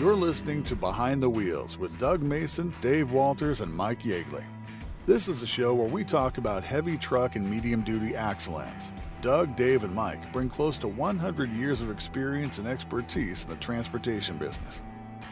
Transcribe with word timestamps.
You're 0.00 0.16
listening 0.16 0.62
to 0.62 0.74
Behind 0.74 1.22
the 1.22 1.28
Wheels 1.28 1.76
with 1.76 1.98
Doug 1.98 2.22
Mason, 2.22 2.72
Dave 2.80 3.12
Walters, 3.12 3.60
and 3.60 3.70
Mike 3.70 4.00
Yeagley. 4.00 4.42
This 5.04 5.28
is 5.28 5.42
a 5.42 5.46
show 5.46 5.74
where 5.74 5.86
we 5.86 6.04
talk 6.04 6.38
about 6.38 6.64
heavy 6.64 6.96
truck 6.96 7.36
and 7.36 7.48
medium 7.50 7.82
duty 7.82 8.16
excellence. 8.16 8.92
Doug, 9.20 9.54
Dave, 9.56 9.84
and 9.84 9.94
Mike 9.94 10.32
bring 10.32 10.48
close 10.48 10.78
to 10.78 10.88
100 10.88 11.50
years 11.50 11.82
of 11.82 11.90
experience 11.90 12.58
and 12.58 12.66
expertise 12.66 13.44
in 13.44 13.50
the 13.50 13.56
transportation 13.56 14.38
business. 14.38 14.80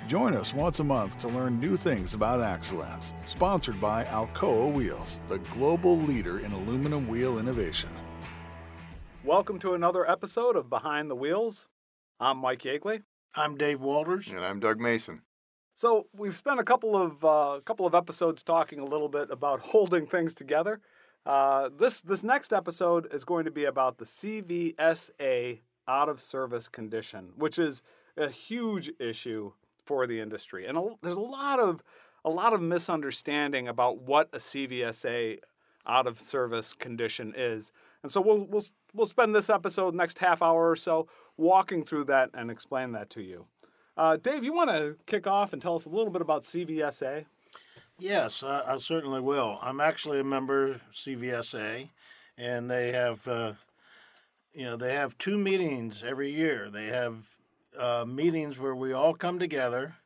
Join 0.06 0.34
us 0.34 0.52
once 0.52 0.80
a 0.80 0.84
month 0.84 1.18
to 1.20 1.28
learn 1.28 1.58
new 1.58 1.78
things 1.78 2.12
about 2.12 2.42
excellence. 2.42 3.14
Sponsored 3.24 3.80
by 3.80 4.04
Alcoa 4.04 4.70
Wheels, 4.70 5.22
the 5.30 5.38
global 5.38 5.96
leader 5.96 6.40
in 6.40 6.52
aluminum 6.52 7.08
wheel 7.08 7.38
innovation. 7.38 7.88
Welcome 9.24 9.58
to 9.60 9.72
another 9.72 10.06
episode 10.06 10.56
of 10.56 10.68
Behind 10.68 11.08
the 11.08 11.16
Wheels. 11.16 11.68
I'm 12.20 12.36
Mike 12.36 12.64
Yeagley. 12.64 13.04
I'm 13.34 13.56
Dave 13.56 13.80
Walters. 13.80 14.28
And 14.28 14.40
I'm 14.40 14.60
Doug 14.60 14.80
Mason. 14.80 15.18
So 15.74 16.06
we've 16.12 16.36
spent 16.36 16.58
a 16.58 16.64
couple 16.64 16.96
of 16.96 17.24
uh, 17.24 17.60
couple 17.64 17.86
of 17.86 17.94
episodes 17.94 18.42
talking 18.42 18.80
a 18.80 18.84
little 18.84 19.08
bit 19.08 19.30
about 19.30 19.60
holding 19.60 20.06
things 20.06 20.34
together. 20.34 20.80
Uh, 21.24 21.68
this 21.78 22.00
this 22.00 22.24
next 22.24 22.52
episode 22.52 23.12
is 23.12 23.24
going 23.24 23.44
to 23.44 23.50
be 23.50 23.64
about 23.64 23.98
the 23.98 24.04
CVSA 24.04 25.60
out 25.86 26.08
of 26.08 26.20
service 26.20 26.68
condition, 26.68 27.30
which 27.36 27.58
is 27.58 27.82
a 28.16 28.28
huge 28.28 28.90
issue 28.98 29.52
for 29.84 30.06
the 30.06 30.20
industry, 30.20 30.66
and 30.66 30.76
a, 30.76 30.90
there's 31.02 31.16
a 31.16 31.20
lot 31.20 31.60
of 31.60 31.82
a 32.24 32.30
lot 32.30 32.52
of 32.52 32.60
misunderstanding 32.60 33.68
about 33.68 34.00
what 34.02 34.28
a 34.32 34.38
CVSA 34.38 35.38
out 35.86 36.06
of 36.06 36.20
service 36.20 36.74
condition 36.74 37.32
is. 37.36 37.72
And 38.02 38.12
so 38.12 38.20
we'll 38.20 38.46
we'll 38.46 38.64
we'll 38.94 39.06
spend 39.06 39.34
this 39.34 39.50
episode 39.50 39.94
next 39.94 40.18
half 40.18 40.42
hour 40.42 40.70
or 40.70 40.76
so 40.76 41.08
walking 41.36 41.84
through 41.84 42.04
that 42.04 42.30
and 42.34 42.50
explain 42.50 42.92
that 42.92 43.10
to 43.10 43.22
you. 43.22 43.46
Uh, 43.96 44.16
Dave, 44.16 44.44
you 44.44 44.52
want 44.52 44.70
to 44.70 44.96
kick 45.06 45.26
off 45.26 45.52
and 45.52 45.60
tell 45.60 45.74
us 45.74 45.84
a 45.84 45.88
little 45.88 46.12
bit 46.12 46.22
about 46.22 46.42
CVSA? 46.42 47.24
Yes, 47.98 48.44
I, 48.44 48.62
I 48.74 48.76
certainly 48.76 49.20
will. 49.20 49.58
I'm 49.60 49.80
actually 49.80 50.20
a 50.20 50.24
member 50.24 50.68
of 50.68 50.80
CVSA, 50.92 51.90
and 52.36 52.70
they 52.70 52.92
have, 52.92 53.26
uh, 53.26 53.54
you 54.54 54.64
know, 54.64 54.76
they 54.76 54.94
have 54.94 55.18
two 55.18 55.36
meetings 55.36 56.04
every 56.06 56.30
year. 56.30 56.70
They 56.70 56.86
have 56.86 57.16
uh, 57.76 58.04
meetings 58.06 58.56
where 58.56 58.76
we 58.76 58.92
all 58.92 59.14
come 59.14 59.40
together, 59.40 59.96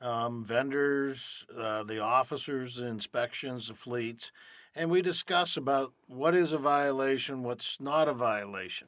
um, 0.00 0.42
vendors, 0.42 1.44
uh, 1.54 1.82
the 1.82 2.00
officers, 2.00 2.76
the 2.76 2.86
inspections, 2.86 3.68
the 3.68 3.74
fleets, 3.74 4.32
and 4.78 4.90
we 4.90 5.02
discuss 5.02 5.56
about 5.56 5.92
what 6.06 6.36
is 6.36 6.52
a 6.52 6.58
violation, 6.58 7.42
what's 7.42 7.80
not 7.80 8.06
a 8.06 8.12
violation. 8.12 8.86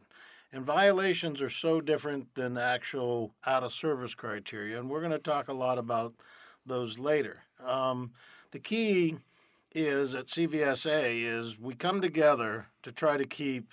And 0.52 0.64
violations 0.64 1.42
are 1.42 1.50
so 1.50 1.80
different 1.80 2.34
than 2.36 2.56
actual 2.56 3.34
out 3.44 3.64
of 3.64 3.72
service 3.72 4.14
criteria, 4.14 4.78
and 4.78 4.88
we're 4.88 5.00
going 5.00 5.10
to 5.10 5.18
talk 5.18 5.48
a 5.48 5.52
lot 5.52 5.78
about 5.78 6.14
those 6.64 6.98
later. 6.98 7.42
Um, 7.64 8.12
the 8.52 8.60
key 8.60 9.16
is 9.74 10.14
at 10.14 10.26
CVSA 10.26 11.22
is 11.22 11.58
we 11.58 11.74
come 11.74 12.00
together 12.00 12.68
to 12.84 12.92
try 12.92 13.16
to 13.16 13.26
keep 13.26 13.72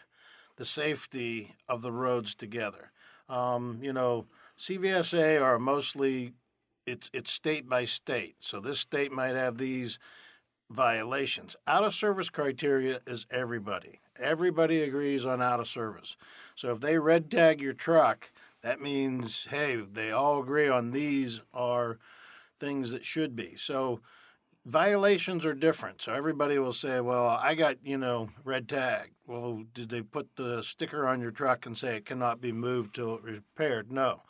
the 0.55 0.65
safety 0.65 1.53
of 1.69 1.83
the 1.83 1.91
roads 1.91 2.33
together. 2.33 2.91
Um, 3.29 3.79
you 3.81 3.93
know, 3.93 4.25
CVSA 4.57 5.41
are 5.41 5.59
mostly 5.59 6.33
it's 6.87 7.11
it's 7.13 7.31
state 7.31 7.67
by 7.69 7.85
state. 7.85 8.37
So 8.39 8.59
this 8.59 8.79
state 8.79 9.11
might 9.11 9.35
have 9.35 9.57
these 9.57 9.99
violations. 10.69 11.55
Out 11.65 11.83
of 11.83 11.93
service 11.93 12.29
criteria 12.29 12.99
is 13.07 13.25
everybody. 13.31 13.99
Everybody 14.19 14.81
agrees 14.81 15.25
on 15.25 15.41
out 15.41 15.59
of 15.59 15.67
service. 15.67 16.17
So 16.55 16.71
if 16.71 16.79
they 16.79 16.97
red 16.97 17.29
tag 17.29 17.61
your 17.61 17.73
truck, 17.73 18.31
that 18.61 18.81
means 18.81 19.47
hey, 19.49 19.75
they 19.75 20.11
all 20.11 20.41
agree 20.41 20.67
on 20.67 20.91
these 20.91 21.41
are 21.53 21.99
things 22.59 22.91
that 22.91 23.05
should 23.05 23.35
be. 23.35 23.55
So 23.55 24.01
violations 24.65 25.45
are 25.45 25.53
different. 25.53 26.01
So 26.01 26.13
everybody 26.13 26.57
will 26.57 26.73
say, 26.73 26.99
"Well, 26.99 27.27
I 27.27 27.55
got, 27.55 27.77
you 27.83 27.97
know, 27.97 28.29
red 28.43 28.67
tag." 28.67 29.11
Well, 29.25 29.63
did 29.73 29.89
they 29.89 30.01
put 30.01 30.35
the 30.35 30.63
sticker 30.63 31.07
on 31.07 31.21
your 31.21 31.31
truck 31.31 31.65
and 31.65 31.77
say 31.77 31.97
it 31.97 32.05
cannot 32.05 32.41
be 32.41 32.51
moved 32.51 32.95
till 32.95 33.19
repaired? 33.19 33.91
No. 33.91 34.23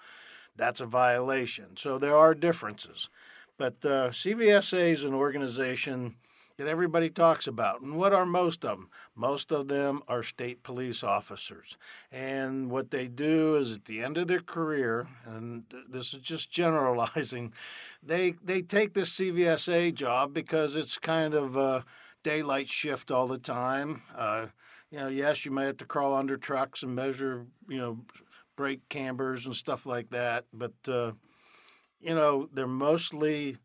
That's 0.55 0.81
a 0.81 0.87
violation. 0.87 1.77
So 1.77 1.99
there 1.99 2.17
are 2.17 2.33
differences. 2.33 3.09
But 3.57 3.75
uh, 3.85 4.09
CVSA 4.09 4.91
is 4.91 5.03
an 5.03 5.13
organization 5.13 6.15
that 6.57 6.67
everybody 6.67 7.09
talks 7.09 7.47
about. 7.47 7.81
And 7.81 7.95
what 7.95 8.13
are 8.13 8.25
most 8.25 8.65
of 8.65 8.77
them? 8.77 8.89
Most 9.15 9.51
of 9.51 9.67
them 9.67 10.01
are 10.07 10.23
state 10.23 10.63
police 10.63 11.03
officers. 11.03 11.77
And 12.11 12.71
what 12.71 12.89
they 12.91 13.07
do 13.07 13.55
is 13.55 13.75
at 13.75 13.85
the 13.85 14.01
end 14.01 14.17
of 14.17 14.27
their 14.27 14.41
career, 14.41 15.07
and 15.25 15.65
this 15.87 16.13
is 16.13 16.19
just 16.19 16.51
generalizing, 16.51 17.53
they, 18.01 18.35
they 18.43 18.61
take 18.61 18.93
this 18.93 19.13
CVSA 19.13 19.93
job 19.93 20.33
because 20.33 20.75
it's 20.75 20.97
kind 20.97 21.33
of 21.33 21.55
a 21.55 21.85
daylight 22.23 22.69
shift 22.69 23.11
all 23.11 23.27
the 23.27 23.37
time. 23.37 24.01
Uh, 24.15 24.47
you 24.89 24.99
know, 24.99 25.07
yes, 25.07 25.45
you 25.45 25.51
might 25.51 25.65
have 25.65 25.77
to 25.77 25.85
crawl 25.85 26.15
under 26.15 26.37
trucks 26.37 26.81
and 26.81 26.95
measure, 26.95 27.45
you 27.69 27.77
know, 27.77 27.99
brake 28.55 28.89
chambers 28.89 29.45
and 29.45 29.55
stuff 29.55 29.85
like 29.85 30.09
that, 30.09 30.45
but, 30.51 30.73
uh, 30.89 31.11
you 31.99 32.15
know, 32.15 32.49
they're 32.51 32.67
mostly 32.67 33.57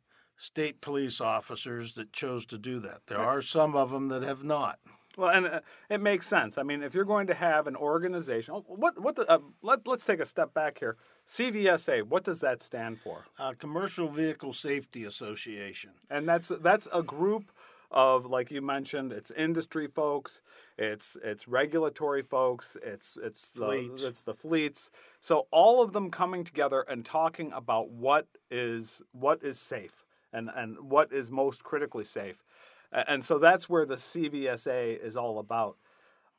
state 0.43 0.81
police 0.81 1.21
officers 1.21 1.95
that 1.95 2.13
chose 2.13 2.45
to 2.45 2.59
do 2.59 2.81
that. 2.81 3.07
There 3.07 3.21
are 3.21 3.41
some 3.41 3.77
of 3.77 3.93
them 3.93 4.09
that 4.09 4.25
have 4.25 4.43
not. 4.43 4.81
Well, 5.17 5.31
and 5.31 5.47
uh, 5.47 5.61
it 5.89 6.01
makes 6.01 6.27
sense. 6.27 6.59
I 6.59 6.65
mean, 6.65 6.83
if 6.83 6.95
you're 6.95 7.05
going 7.05 7.29
to 7.29 7.35
have 7.35 7.69
an 7.69 7.77
organization, 7.77 8.55
oh, 8.55 8.65
what 8.67 8.99
what 9.01 9.15
the, 9.15 9.31
uh, 9.31 9.39
let 9.63 9.87
let's 9.87 10.05
take 10.05 10.21
a 10.21 10.25
step 10.25 10.53
back 10.53 10.79
here. 10.79 10.97
CVSA, 11.27 12.03
what 12.03 12.25
does 12.25 12.41
that 12.41 12.61
stand 12.61 12.99
for? 13.01 13.25
Uh, 13.39 13.53
Commercial 13.57 14.09
Vehicle 14.09 14.53
Safety 14.53 15.05
Association. 15.05 15.91
And 16.11 16.29
that's 16.29 16.49
that's 16.49 16.89
a 16.93 17.03
group 17.03 17.53
of 17.93 18.27
like 18.27 18.51
you 18.51 18.63
mentioned, 18.63 19.13
it's 19.13 19.31
industry 19.31 19.87
folks, 19.87 20.41
it's 20.79 21.17
it's 21.23 21.47
regulatory 21.47 22.23
folks, 22.23 22.77
it's 22.83 23.17
it's 23.23 23.51
the 23.51 23.67
Fleets. 23.67 24.03
it's 24.03 24.23
the 24.23 24.35
fleets. 24.35 24.91
So 25.21 25.47
all 25.51 25.83
of 25.83 25.93
them 25.93 26.11
coming 26.11 26.43
together 26.43 26.85
and 26.89 27.05
talking 27.05 27.53
about 27.53 27.91
what 27.91 28.27
is 28.51 29.03
what 29.13 29.43
is 29.45 29.61
safe 29.61 30.02
and 30.33 30.51
and 30.55 30.79
what 30.81 31.13
is 31.13 31.31
most 31.31 31.63
critically 31.65 32.05
safe. 32.05 32.43
And 32.93 33.25
so 33.25 33.39
that's 33.39 33.69
where 33.71 33.87
the 33.87 33.95
CVSA 33.97 35.03
is 35.03 35.17
all 35.17 35.39
about. 35.39 35.77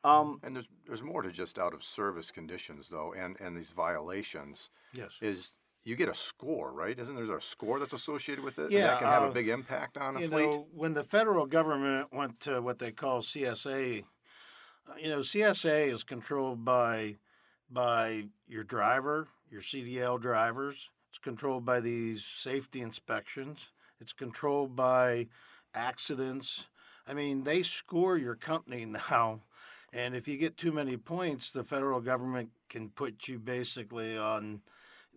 Um, 0.03 0.39
And 0.43 0.55
there's 0.55 0.67
there's 0.85 1.01
more 1.01 1.21
to 1.21 1.31
just 1.31 1.57
out 1.57 1.73
of 1.73 1.83
service 1.83 2.31
conditions 2.31 2.89
though, 2.89 3.13
and 3.13 3.39
and 3.39 3.55
these 3.55 3.71
violations. 3.71 4.69
Yes. 4.93 5.17
Is 5.21 5.55
you 5.85 5.95
get 5.95 6.09
a 6.09 6.15
score, 6.15 6.71
right? 6.71 6.97
Isn't 6.97 7.15
there 7.15 7.37
a 7.37 7.41
score 7.41 7.79
that's 7.79 7.93
associated 7.93 8.43
with 8.43 8.57
it? 8.59 8.65
and 8.65 8.71
Yeah, 8.71 8.87
that 8.87 8.99
can 8.99 9.07
have 9.07 9.23
uh, 9.23 9.27
a 9.27 9.31
big 9.31 9.49
impact 9.49 9.97
on 9.97 10.15
a 10.17 10.21
you 10.21 10.27
fleet. 10.27 10.45
know, 10.45 10.67
when 10.73 10.93
the 10.93 11.03
federal 11.03 11.45
government 11.45 12.13
went 12.13 12.39
to 12.41 12.61
what 12.61 12.79
they 12.79 12.91
call 12.91 13.21
CSA, 13.21 14.03
uh, 14.89 14.93
you 14.97 15.09
know, 15.09 15.19
CSA 15.19 15.87
is 15.87 16.03
controlled 16.03 16.63
by 16.63 17.17
by 17.69 18.25
your 18.47 18.63
driver, 18.63 19.27
your 19.49 19.61
CDL 19.61 20.19
drivers. 20.21 20.89
It's 21.09 21.19
controlled 21.19 21.65
by 21.65 21.79
these 21.79 22.25
safety 22.25 22.81
inspections. 22.81 23.69
It's 24.03 24.11
controlled 24.11 24.75
by 24.75 25.27
accidents. 25.73 26.67
I 27.07 27.13
mean, 27.13 27.45
they 27.45 27.63
score 27.63 28.17
your 28.17 28.35
company 28.35 28.83
now, 29.09 29.43
and 29.93 30.13
if 30.13 30.27
you 30.27 30.37
get 30.37 30.57
too 30.57 30.73
many 30.73 30.97
points, 30.97 31.53
the 31.53 31.63
federal 31.63 32.01
government 32.01 32.49
can 32.67 32.89
put 32.89 33.29
you 33.29 33.39
basically 33.39 34.17
on 34.17 34.61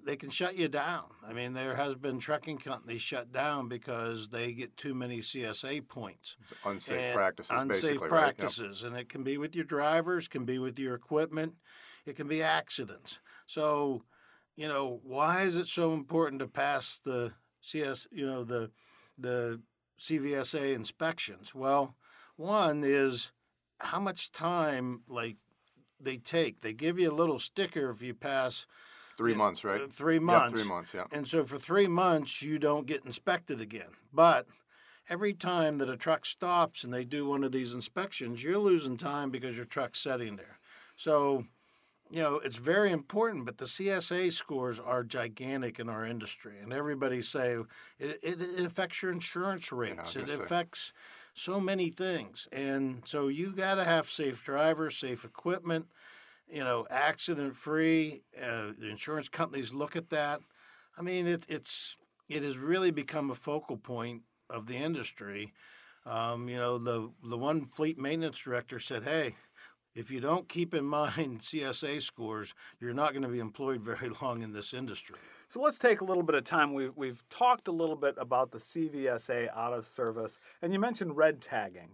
they 0.05 0.15
can 0.15 0.31
shut 0.31 0.57
you 0.57 0.69
down. 0.69 1.07
I 1.27 1.33
mean, 1.33 1.53
there 1.53 1.75
has 1.75 1.97
been 1.97 2.21
trucking 2.21 2.59
companies 2.59 3.01
shut 3.01 3.33
down 3.33 3.67
because 3.69 4.29
they 4.29 4.53
get 4.53 4.77
too 4.77 4.95
many 4.95 5.19
CSA 5.19 5.89
points. 5.89 6.37
unsafe 6.65 7.01
And 7.01 7.15
practices, 7.15 7.53
unsafe 7.53 7.83
basically, 7.83 8.09
right? 8.09 8.27
Yep. 8.27 8.37
practices, 8.37 8.83
and 8.85 8.97
it 8.97 9.09
can 9.09 9.25
be 9.25 9.37
with 9.37 9.57
your 9.57 9.65
drivers, 9.65 10.29
can 10.29 10.45
be 10.45 10.61
with 10.61 10.79
your 10.79 10.95
equipment, 10.95 11.55
it 12.05 12.15
can 12.15 12.29
be 12.29 12.41
accidents. 12.41 13.19
So, 13.47 14.05
you 14.55 14.69
know, 14.69 15.01
why 15.03 15.43
is 15.43 15.57
it 15.57 15.67
so 15.67 15.93
important 15.93 16.39
to 16.39 16.47
pass 16.47 17.01
the 17.05 17.33
CS, 17.67 18.07
you 18.11 18.27
know, 18.27 18.45
the 18.45 18.71
the 19.19 19.61
CVSA 19.99 20.75
inspections? 20.75 21.55
Well, 21.55 21.97
one 22.37 22.83
is 22.85 23.33
how 23.81 24.01
much 24.01 24.33
time 24.33 25.03
like 25.09 25.37
they 26.01 26.17
take. 26.19 26.61
They 26.61 26.73
give 26.73 26.99
you 26.99 27.11
a 27.11 27.15
little 27.15 27.39
sticker 27.39 27.91
if 27.91 28.03
you 28.03 28.15
pass 28.15 28.67
Three 29.17 29.35
months, 29.35 29.65
right? 29.65 29.91
three 29.93 30.17
Yep, 30.17 30.23
months. 30.23 30.61
three 30.61 30.69
months, 30.69 30.95
yeah. 30.95 31.05
And 31.11 31.27
so 31.27 31.45
for 31.45 31.59
three 31.59 31.87
months, 31.87 32.43
you 32.43 32.59
don't 32.59 32.87
get 32.87 33.05
inspected 33.07 33.61
again. 33.63 33.93
But 34.13 34.47
every 35.09 35.33
time 35.33 35.79
that 35.79 35.89
a 35.89 35.97
truck 35.97 36.27
stops 36.27 36.85
and 36.85 36.93
they 36.93 37.05
do 37.05 37.27
one 37.27 37.43
of 37.43 37.53
these 37.53 37.73
inspections, 37.73 38.45
you're 38.45 38.59
losing 38.59 38.99
time 38.99 39.31
because 39.31 39.57
your 39.57 39.65
truck's 39.65 40.01
sitting 40.01 40.37
there. 40.37 40.59
So, 40.97 41.47
you 42.11 42.23
know, 42.23 42.37
it's 42.37 42.57
very 42.57 42.93
important, 42.93 43.45
but 43.45 43.59
the 43.59 43.65
CSA 43.65 44.33
scores 44.33 44.79
are 44.79 45.03
gigantic 45.03 45.79
in 45.81 45.89
our 45.89 46.05
industry. 46.05 46.55
And 46.63 46.73
everybody 46.73 47.21
say 47.21 47.57
it, 47.99 48.21
it, 48.23 48.41
it 48.41 48.65
affects 48.65 49.03
your 49.03 49.13
insurance 49.13 49.73
rates. 49.73 50.15
was 50.15 50.31
it 50.31 50.41
affects 50.41 50.93
so 51.35 51.61
many 51.61 51.91
things. 51.91 52.49
And 52.53 53.03
so 53.05 53.29
you 53.29 53.53
got 53.53 53.75
to 53.77 53.85
have 53.85 54.09
safe 54.09 54.45
drivers, 54.45 54.97
safe 54.97 55.25
equipment, 55.25 55.87
you 56.49 56.61
know, 56.61 56.87
accident 56.91 57.57
free. 57.57 58.23
Uh, 58.41 58.73
the 58.79 58.89
insurance 58.89 59.29
companies 59.29 59.75
look 59.75 59.97
at 59.97 60.11
that. 60.11 60.41
I 60.99 61.03
mean, 61.03 61.27
it's 61.27 61.47
it's 61.49 61.97
it 62.29 62.43
has 62.43 62.57
really 62.57 62.91
become 62.91 63.31
a 63.31 63.35
focal 63.35 63.77
point 63.77 64.23
of 64.49 64.67
the 64.67 64.77
industry. 64.77 65.53
Um, 66.07 66.49
you 66.49 66.57
know, 66.57 66.79
the 66.79 67.11
the 67.23 67.37
one 67.37 67.67
fleet 67.67 67.99
maintenance 67.99 68.39
director 68.39 68.79
said, 68.79 69.03
"Hey, 69.03 69.35
if 69.97 70.11
you 70.11 70.21
don't 70.21 70.49
keep 70.49 70.75
in 70.75 70.85
mind 70.85 71.41
CSA 71.41 72.01
scores, 72.01 72.55
you're 72.81 72.95
not 72.95 73.13
going 73.13 73.23
to 73.23 73.29
be 73.29 73.41
employed 73.41 73.83
very 73.83 74.11
long 74.23 74.43
in 74.43 74.53
this 74.53 74.73
industry." 74.73 75.17
So 75.49 75.61
let's 75.61 75.79
take 75.79 76.01
a 76.01 76.05
little 76.05 76.25
bit 76.25 76.35
of 76.35 76.45
time. 76.45 76.75
We've, 76.75 76.93
we've 76.97 77.23
talked 77.29 77.69
a 77.69 77.73
little 77.73 77.97
bit 77.97 78.17
about 78.19 78.51
the 78.51 78.59
CVSA 78.59 79.49
out 79.57 79.73
of 79.73 79.87
service, 79.87 80.39
and 80.61 80.73
you 80.73 80.79
mentioned 80.79 81.17
red 81.17 81.41
tagging. 81.41 81.91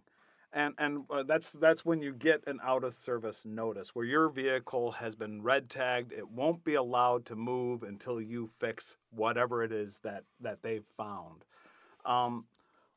And, 0.55 0.75
and 0.79 1.05
uh, 1.11 1.23
that's, 1.23 1.53
that's 1.53 1.85
when 1.85 2.03
you 2.03 2.13
get 2.13 2.47
an 2.47 2.61
out 2.63 2.85
of 2.85 2.93
service 2.93 3.47
notice 3.47 3.95
where 3.95 4.05
your 4.05 4.29
vehicle 4.29 4.93
has 4.93 5.15
been 5.15 5.43
red 5.43 5.71
tagged. 5.71 6.13
It 6.13 6.29
won't 6.29 6.63
be 6.63 6.75
allowed 6.75 7.25
to 7.27 7.37
move 7.37 7.83
until 7.83 8.21
you 8.21 8.47
fix 8.47 8.99
whatever 9.11 9.63
it 9.63 9.73
is 9.73 9.99
that, 9.99 10.25
that 10.41 10.63
they've 10.63 10.85
found. 10.97 11.45
Um, 12.05 12.45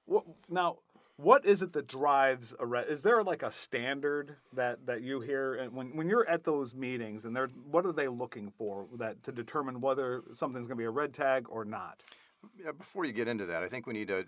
what, 0.05 0.25
now, 0.49 0.79
what 1.17 1.45
is 1.45 1.61
it 1.61 1.73
that 1.73 1.87
drives 1.87 2.53
a 2.59 2.65
red? 2.65 2.87
Is 2.87 3.03
there 3.03 3.23
like 3.23 3.41
a 3.43 3.51
standard 3.51 4.35
that, 4.53 4.85
that 4.85 5.01
you 5.01 5.21
hear 5.21 5.55
and 5.55 5.73
when, 5.73 5.95
when 5.95 6.09
you're 6.09 6.27
at 6.27 6.43
those 6.43 6.75
meetings 6.75 7.25
and 7.25 7.35
they're 7.35 7.47
what 7.69 7.85
are 7.85 7.93
they 7.93 8.07
looking 8.07 8.51
for 8.57 8.87
that 8.97 9.23
to 9.23 9.31
determine 9.31 9.79
whether 9.79 10.23
something's 10.33 10.67
going 10.67 10.77
to 10.77 10.81
be 10.81 10.85
a 10.85 10.89
red 10.89 11.13
tag 11.13 11.45
or 11.49 11.63
not? 11.63 12.03
Yeah, 12.63 12.73
before 12.73 13.05
you 13.05 13.13
get 13.13 13.27
into 13.27 13.45
that, 13.45 13.63
I 13.63 13.67
think 13.67 13.87
we 13.87 13.93
need 13.93 14.09
to 14.09 14.25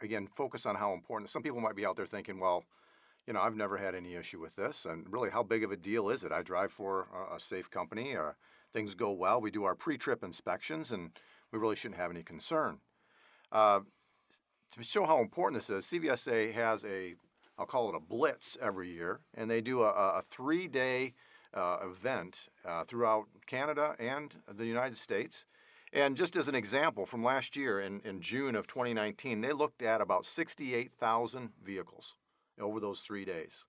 again 0.00 0.26
focus 0.26 0.66
on 0.66 0.76
how 0.76 0.94
important. 0.94 1.30
Some 1.30 1.42
people 1.42 1.60
might 1.60 1.76
be 1.76 1.84
out 1.84 1.96
there 1.96 2.06
thinking, 2.06 2.40
well, 2.40 2.64
you 3.26 3.34
know, 3.34 3.40
I've 3.40 3.56
never 3.56 3.76
had 3.76 3.94
any 3.94 4.14
issue 4.14 4.40
with 4.40 4.56
this, 4.56 4.86
and 4.86 5.06
really, 5.12 5.30
how 5.30 5.42
big 5.42 5.62
of 5.62 5.70
a 5.70 5.76
deal 5.76 6.08
is 6.08 6.24
it? 6.24 6.32
I 6.32 6.42
drive 6.42 6.72
for 6.72 7.06
a, 7.14 7.36
a 7.36 7.40
safe 7.40 7.70
company, 7.70 8.16
or 8.16 8.36
things 8.72 8.94
go 8.94 9.12
well. 9.12 9.40
We 9.40 9.50
do 9.50 9.64
our 9.64 9.74
pre-trip 9.74 10.24
inspections, 10.24 10.90
and 10.90 11.10
we 11.52 11.58
really 11.58 11.76
shouldn't 11.76 12.00
have 12.00 12.10
any 12.10 12.22
concern. 12.22 12.78
Uh, 13.52 13.80
to 14.72 14.82
show 14.82 15.04
how 15.04 15.20
important 15.20 15.60
this 15.60 15.70
is, 15.70 15.84
CVSA 15.86 16.52
has 16.52 16.84
a, 16.84 17.14
I'll 17.58 17.66
call 17.66 17.88
it 17.88 17.94
a 17.94 18.00
blitz 18.00 18.56
every 18.60 18.90
year, 18.90 19.20
and 19.34 19.50
they 19.50 19.60
do 19.60 19.82
a, 19.82 19.88
a 19.90 20.22
three-day 20.22 21.14
uh, 21.54 21.78
event 21.82 22.48
uh, 22.64 22.84
throughout 22.84 23.26
Canada 23.46 23.96
and 23.98 24.36
the 24.52 24.66
United 24.66 24.96
States. 24.96 25.46
And 25.92 26.16
just 26.16 26.36
as 26.36 26.46
an 26.46 26.54
example, 26.54 27.04
from 27.04 27.24
last 27.24 27.56
year 27.56 27.80
in, 27.80 28.00
in 28.04 28.20
June 28.20 28.54
of 28.54 28.68
2019, 28.68 29.40
they 29.40 29.52
looked 29.52 29.82
at 29.82 30.00
about 30.00 30.24
68,000 30.24 31.50
vehicles 31.64 32.14
over 32.60 32.78
those 32.78 33.00
three 33.00 33.24
days. 33.24 33.66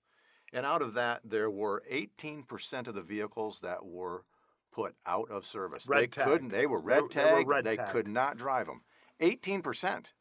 And 0.52 0.64
out 0.64 0.82
of 0.82 0.94
that, 0.94 1.22
there 1.24 1.50
were 1.50 1.82
18% 1.90 2.86
of 2.86 2.94
the 2.94 3.02
vehicles 3.02 3.60
that 3.60 3.84
were 3.84 4.24
put 4.70 4.94
out 5.06 5.30
of 5.30 5.44
service. 5.44 5.88
Red 5.88 6.00
they 6.02 6.06
tagged. 6.06 6.28
couldn't. 6.30 6.48
They 6.50 6.66
were 6.66 6.78
red 6.80 6.98
they 6.98 7.02
were 7.02 7.08
tagged. 7.08 7.48
red 7.48 7.64
They 7.64 7.76
tagged. 7.76 7.90
could 7.90 8.08
not 8.08 8.36
drive 8.36 8.66
them. 8.66 8.82
18%. 9.20 10.12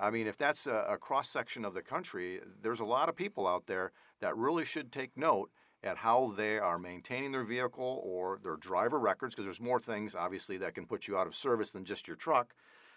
I 0.00 0.10
mean, 0.10 0.26
if 0.26 0.36
that's 0.36 0.66
a, 0.66 0.86
a 0.88 0.96
cross 0.96 1.28
section 1.28 1.64
of 1.64 1.74
the 1.74 1.82
country, 1.82 2.40
there's 2.62 2.80
a 2.80 2.84
lot 2.84 3.08
of 3.08 3.16
people 3.16 3.46
out 3.46 3.66
there 3.66 3.92
that 4.20 4.36
really 4.36 4.64
should 4.64 4.90
take 4.90 5.16
note 5.16 5.50
at 5.82 5.98
how 5.98 6.32
they 6.36 6.58
are 6.58 6.78
maintaining 6.78 7.32
their 7.32 7.44
vehicle 7.44 8.02
or 8.04 8.38
their 8.42 8.56
driver 8.56 8.98
records, 8.98 9.34
because 9.34 9.44
there's 9.44 9.60
more 9.60 9.80
things 9.80 10.14
obviously 10.14 10.56
that 10.58 10.74
can 10.74 10.86
put 10.86 11.06
you 11.06 11.16
out 11.16 11.26
of 11.26 11.34
service 11.34 11.70
than 11.70 11.84
just 11.84 12.08
your 12.08 12.16
truck. 12.16 12.54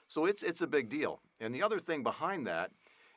So 0.08 0.26
it's 0.26 0.44
it's 0.44 0.62
a 0.62 0.68
big 0.68 0.90
deal. 0.90 1.22
And 1.40 1.54
the 1.54 1.64
other 1.64 1.80
thing 1.80 2.04
behind 2.04 2.48
that 2.48 2.72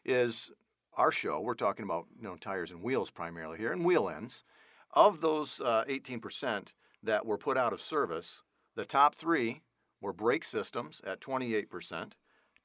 is 0.04 0.52
our 0.96 1.12
show. 1.12 1.40
We're 1.40 1.54
talking 1.54 1.84
about 1.84 2.06
you 2.16 2.24
know 2.24 2.36
tires 2.36 2.70
and 2.70 2.82
wheels 2.82 3.10
primarily 3.10 3.58
here, 3.58 3.72
and 3.72 3.84
wheel 3.84 4.08
ends. 4.08 4.44
Of 4.92 5.20
those 5.20 5.60
uh, 5.60 5.84
18% 5.88 6.72
that 7.02 7.26
were 7.26 7.36
put 7.36 7.58
out 7.58 7.74
of 7.74 7.82
service, 7.82 8.42
the 8.76 8.86
top 8.86 9.14
three 9.14 9.60
were 10.00 10.12
brake 10.12 10.44
systems 10.44 11.02
at 11.04 11.20
28%, 11.20 12.12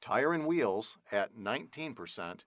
tire 0.02 0.34
and 0.34 0.46
wheels 0.46 0.98
at 1.10 1.34
19%, 1.36 2.40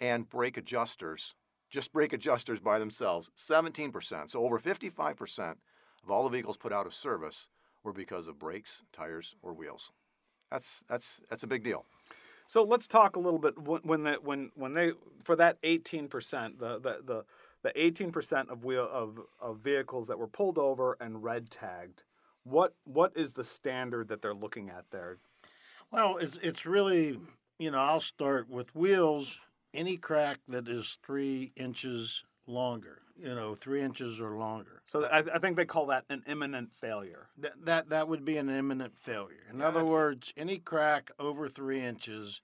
and 0.00 0.28
brake 0.28 0.56
adjusters, 0.56 1.36
just 1.70 1.92
brake 1.92 2.12
adjusters 2.12 2.58
by 2.58 2.80
themselves, 2.80 3.30
17%. 3.36 4.30
So 4.30 4.44
over 4.44 4.58
55% 4.58 5.56
of 6.02 6.10
all 6.10 6.24
the 6.24 6.30
vehicles 6.30 6.56
put 6.56 6.72
out 6.72 6.86
of 6.86 6.94
service 6.94 7.48
were 7.84 7.92
because 7.92 8.26
of 8.26 8.38
brakes, 8.38 8.82
tires, 8.92 9.36
or 9.42 9.52
wheels. 9.52 9.92
That's 10.50 10.84
that's 10.88 11.22
that's 11.30 11.44
a 11.44 11.46
big 11.46 11.62
deal. 11.62 11.86
So 12.46 12.62
let's 12.62 12.86
talk 12.86 13.16
a 13.16 13.20
little 13.20 13.38
bit 13.38 13.54
when 13.58 14.04
when 14.22 14.50
when 14.54 14.74
they 14.74 14.90
for 15.24 15.36
that 15.36 15.56
eighteen 15.62 16.08
percent 16.08 16.58
the 16.58 16.78
the 16.78 17.00
the 17.04 17.24
the 17.62 17.72
eighteen 17.80 18.12
percent 18.12 18.50
of 18.50 18.64
wheel 18.64 18.88
of, 18.92 19.18
of 19.40 19.60
vehicles 19.60 20.08
that 20.08 20.18
were 20.18 20.26
pulled 20.26 20.58
over 20.58 20.96
and 21.00 21.22
red 21.22 21.50
tagged. 21.50 22.02
What 22.44 22.74
what 22.84 23.16
is 23.16 23.32
the 23.32 23.44
standard 23.44 24.08
that 24.08 24.20
they're 24.20 24.34
looking 24.34 24.68
at 24.68 24.84
there? 24.90 25.18
Well, 25.92 26.16
it's 26.16 26.38
it's 26.42 26.66
really 26.66 27.20
you 27.58 27.70
know 27.70 27.78
I'll 27.78 28.00
start 28.00 28.48
with 28.48 28.74
wheels. 28.74 29.38
Any 29.74 29.96
crack 29.96 30.38
that 30.48 30.68
is 30.68 30.98
three 31.04 31.52
inches 31.56 32.24
longer, 32.46 33.02
you 33.16 33.34
know, 33.34 33.54
three 33.54 33.80
inches 33.82 34.20
or 34.20 34.36
longer. 34.36 34.82
So 34.84 35.04
I, 35.04 35.18
I 35.18 35.38
think 35.38 35.56
they 35.56 35.64
call 35.64 35.86
that 35.86 36.04
an 36.10 36.22
imminent 36.26 36.74
failure. 36.74 37.28
That 37.38 37.64
that 37.64 37.88
that 37.90 38.08
would 38.08 38.24
be 38.24 38.36
an 38.36 38.50
imminent 38.50 38.98
failure. 38.98 39.44
In 39.50 39.60
Yeah, 39.60 39.68
other 39.68 39.84
words, 39.84 40.32
any 40.36 40.58
crack 40.58 41.10
over 41.18 41.48
three 41.48 41.80
inches, 41.82 42.42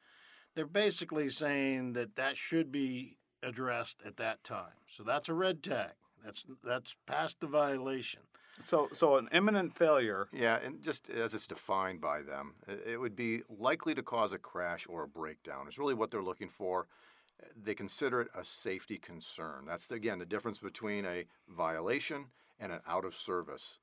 they're 0.54 0.66
basically 0.66 1.28
saying 1.28 1.94
that 1.94 2.16
that 2.16 2.36
should 2.36 2.72
be 2.72 3.18
addressed 3.42 4.02
at 4.04 4.16
that 4.16 4.44
time. 4.44 4.78
So 4.88 5.02
that's 5.02 5.28
a 5.28 5.34
red 5.34 5.62
tag. 5.62 5.92
That's 6.24 6.44
that's 6.64 6.96
past 7.06 7.40
the 7.40 7.46
violation. 7.46 8.22
So 8.60 8.88
so 8.92 9.16
an 9.16 9.28
imminent 9.32 9.76
failure. 9.76 10.28
Yeah, 10.32 10.58
and 10.64 10.82
just 10.82 11.10
as 11.10 11.34
it's 11.34 11.46
defined 11.46 12.00
by 12.00 12.22
them, 12.22 12.54
it 12.86 13.00
would 13.00 13.16
be 13.16 13.42
likely 13.48 13.94
to 13.94 14.02
cause 14.02 14.32
a 14.32 14.38
crash 14.38 14.86
or 14.88 15.04
a 15.04 15.08
breakdown. 15.08 15.68
Is 15.68 15.78
really 15.78 15.94
what 15.94 16.10
they're 16.10 16.22
looking 16.22 16.48
for. 16.48 16.86
They 17.56 17.74
consider 17.74 18.22
it 18.22 18.28
a 18.34 18.44
safety 18.44 18.98
concern. 18.98 19.64
That's 19.66 19.86
the, 19.86 19.94
again 19.94 20.18
the 20.18 20.26
difference 20.26 20.58
between 20.58 21.04
a 21.04 21.24
violation 21.48 22.26
and 22.58 22.72
an 22.72 22.80
out 22.86 23.04
of 23.04 23.14
service. 23.14 23.78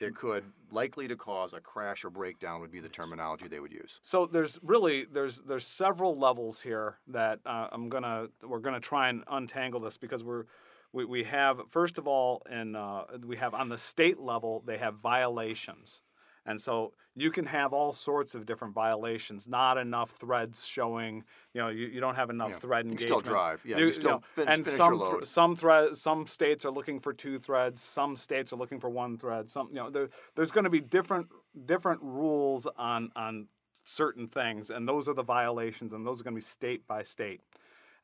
It 0.00 0.14
could 0.14 0.44
likely 0.70 1.08
to 1.08 1.16
cause 1.16 1.54
a 1.54 1.60
crash 1.60 2.04
or 2.04 2.10
breakdown 2.10 2.60
would 2.60 2.70
be 2.70 2.78
the 2.78 2.88
terminology 2.88 3.48
they 3.48 3.58
would 3.58 3.72
use. 3.72 3.98
So 4.04 4.26
there's 4.26 4.58
really 4.62 5.04
there's 5.04 5.40
there's 5.40 5.66
several 5.66 6.16
levels 6.16 6.60
here 6.60 6.98
that 7.08 7.40
uh, 7.44 7.68
I'm 7.72 7.88
gonna 7.88 8.28
we're 8.46 8.60
gonna 8.60 8.78
try 8.78 9.08
and 9.08 9.24
untangle 9.28 9.80
this 9.80 9.98
because 9.98 10.22
we're 10.22 10.44
we, 10.92 11.04
we 11.04 11.24
have 11.24 11.60
first 11.68 11.98
of 11.98 12.06
all 12.06 12.42
in 12.50 12.74
uh, 12.76 13.04
we 13.24 13.36
have 13.36 13.54
on 13.54 13.68
the 13.68 13.78
state 13.78 14.18
level 14.18 14.62
they 14.66 14.78
have 14.78 14.94
violations 14.94 16.00
and 16.46 16.58
so 16.60 16.92
you 17.14 17.30
can 17.30 17.44
have 17.44 17.72
all 17.72 17.92
sorts 17.92 18.34
of 18.34 18.46
different 18.46 18.74
violations 18.74 19.48
not 19.48 19.76
enough 19.76 20.12
threads 20.12 20.64
showing 20.66 21.24
you 21.54 21.60
know 21.60 21.68
you, 21.68 21.86
you 21.88 22.00
don't 22.00 22.14
have 22.14 22.30
enough 22.30 22.50
Yeah, 22.52 22.58
thread 22.58 22.86
you 22.86 22.90
can 22.92 23.00
engagement 23.00 23.20
still 23.22 23.32
drive. 23.34 23.60
Yeah, 23.64 23.78
you 23.78 23.84
can 23.86 23.94
still 23.94 24.22
fin- 24.32 24.48
and 24.48 24.64
finish 24.64 24.76
some 24.76 24.92
your 24.94 25.00
load. 25.02 25.26
some 25.26 25.56
thread 25.56 25.96
some 25.96 26.26
states 26.26 26.64
are 26.64 26.70
looking 26.70 27.00
for 27.00 27.12
two 27.12 27.38
threads 27.38 27.80
some 27.82 28.16
states 28.16 28.52
are 28.52 28.56
looking 28.56 28.80
for 28.80 28.88
one 28.90 29.18
thread 29.18 29.50
some 29.50 29.68
you 29.68 29.76
know 29.76 29.90
there, 29.90 30.08
there's 30.36 30.50
going 30.50 30.64
to 30.64 30.70
be 30.70 30.80
different 30.80 31.26
different 31.66 32.00
rules 32.02 32.66
on 32.78 33.10
on 33.14 33.46
certain 33.84 34.28
things 34.28 34.70
and 34.70 34.86
those 34.86 35.08
are 35.08 35.14
the 35.14 35.22
violations 35.22 35.92
and 35.94 36.06
those 36.06 36.20
are 36.20 36.24
going 36.24 36.34
to 36.34 36.36
be 36.38 36.42
state 36.42 36.86
by 36.86 37.02
state 37.02 37.40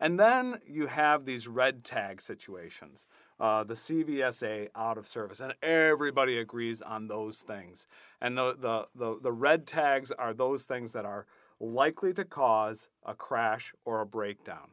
and 0.00 0.18
then 0.18 0.58
you 0.66 0.86
have 0.86 1.24
these 1.24 1.46
red 1.46 1.84
tag 1.84 2.20
situations 2.20 3.06
uh, 3.40 3.64
the 3.64 3.74
cvsa 3.74 4.68
out 4.76 4.96
of 4.96 5.06
service 5.06 5.40
and 5.40 5.54
everybody 5.62 6.38
agrees 6.38 6.80
on 6.82 7.08
those 7.08 7.40
things. 7.40 7.86
And 8.20 8.38
the, 8.38 8.56
the, 8.56 8.86
the, 8.94 9.18
the 9.20 9.32
red 9.32 9.66
tags 9.66 10.12
are 10.12 10.32
those 10.32 10.64
things 10.64 10.92
that 10.92 11.04
are 11.04 11.26
likely 11.60 12.12
to 12.14 12.24
cause 12.24 12.88
a 13.04 13.14
crash 13.14 13.74
or 13.84 14.00
a 14.00 14.06
breakdown. 14.06 14.68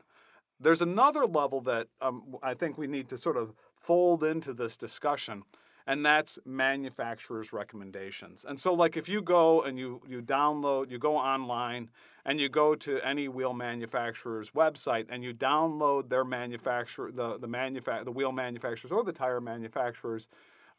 There's 0.60 0.82
another 0.82 1.26
level 1.26 1.62
that 1.62 1.88
um, 2.02 2.36
I 2.44 2.54
think 2.54 2.78
we 2.78 2.88
need 2.88 3.10
to 3.10 3.18
sort 3.18 3.38
of 3.38 3.54
fold 3.76 4.24
into 4.24 4.54
this 4.54 4.78
discussion, 4.78 5.44
and 5.88 6.06
that's 6.06 6.40
manufacturers' 6.46 7.52
recommendations. 7.54 8.46
And 8.48 8.60
so, 8.60 8.74
like, 8.74 8.98
if 8.98 9.10
you 9.10 9.22
go 9.22 9.62
and 9.62 9.78
you 9.78 10.02
you 10.08 10.22
download, 10.22 10.92
you 10.92 11.00
go 11.00 11.18
online 11.18 11.90
and 12.26 12.40
you 12.40 12.50
go 12.50 12.76
to 12.76 13.00
any 13.00 13.28
wheel 13.28 13.54
manufacturer's 13.54 14.52
website 14.52 15.06
and 15.10 15.24
you 15.24 15.34
download 15.34 16.10
their 16.10 16.24
manufacturer, 16.24 17.12
the 17.12 17.38
the 17.38 17.48
manufa- 17.48 18.04
the 18.04 18.12
wheel 18.12 18.32
manufacturers 18.32 18.92
or 18.92 19.04
the 19.04 19.14
tire 19.14 19.42
manufacturers' 19.42 20.28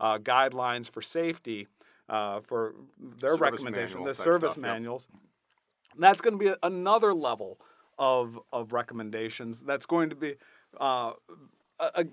uh, 0.01 0.19
guidelines 0.19 0.91
for 0.91 1.03
safety. 1.03 1.67
Uh, 2.09 2.41
for 2.41 2.75
their 2.99 3.37
Service 3.37 3.41
recommendation, 3.41 4.05
the 4.05 4.13
service 4.13 4.53
stuff, 4.53 4.63
yep. 4.63 4.75
manuals, 4.75 5.07
that's 5.99 6.21
going 6.21 6.39
to 6.39 6.45
be 6.45 6.53
another 6.63 7.15
level 7.15 7.59
of 7.99 8.39
of 8.53 8.73
recommendations. 8.73 9.63
That's 9.63 9.87
going 9.87 10.11
to 10.11 10.17
be 10.17 10.35
uh, 10.81 11.13
a, 11.79 11.91
a, 11.95 12.05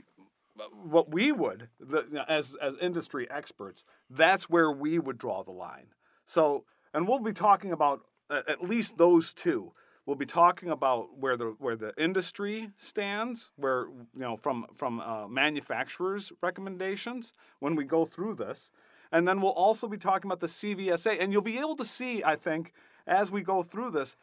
what 0.84 1.12
we 1.12 1.32
would, 1.32 1.70
the, 1.80 2.26
as 2.28 2.56
as 2.62 2.76
industry 2.78 3.30
experts, 3.30 3.86
that's 4.10 4.50
where 4.50 4.72
we 4.72 5.00
would 5.00 5.18
draw 5.18 5.44
the 5.44 5.52
line. 5.52 5.88
So, 6.26 6.66
and 6.94 7.08
we'll 7.08 7.20
be 7.20 7.34
talking 7.34 7.72
about 7.72 8.02
at 8.30 8.64
least 8.64 8.98
those 8.98 9.34
two. 9.34 9.74
We'll 10.06 10.16
be 10.16 10.26
talking 10.26 10.70
about 10.70 11.18
where 11.20 11.38
the 11.38 11.56
where 11.60 11.76
the 11.76 11.94
industry 11.98 12.70
stands, 12.78 13.52
where 13.58 13.88
you 14.16 14.22
know 14.22 14.38
from 14.38 14.66
from 14.76 15.00
uh, 15.00 15.28
manufacturers' 15.28 16.32
recommendations 16.42 17.34
when 17.60 17.76
we 17.76 17.86
go 17.86 18.06
through 18.06 18.36
this, 18.36 18.72
And 19.12 19.28
then 19.28 19.42
we'll 19.42 19.52
also 19.52 19.88
be 19.88 19.98
talking 19.98 20.30
about 20.30 20.40
the 20.40 20.48
CVSA. 20.48 21.18
And 21.20 21.32
you'll 21.32 21.42
be 21.42 21.58
able 21.58 21.76
to 21.78 21.86
see, 21.86 22.24
I 22.24 22.36
think, 22.36 22.74
as 23.08 23.32
we 23.32 23.42
go 23.42 23.64
through 23.64 23.92
this, 23.92 24.16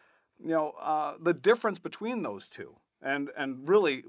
you 0.43 0.50
know, 0.50 0.73
uh, 0.81 1.14
the 1.21 1.35
difference 1.35 1.78
between 1.78 2.23
those 2.23 2.49
two. 2.49 2.76
And, 3.02 3.31
and 3.37 3.69
really, 3.69 4.05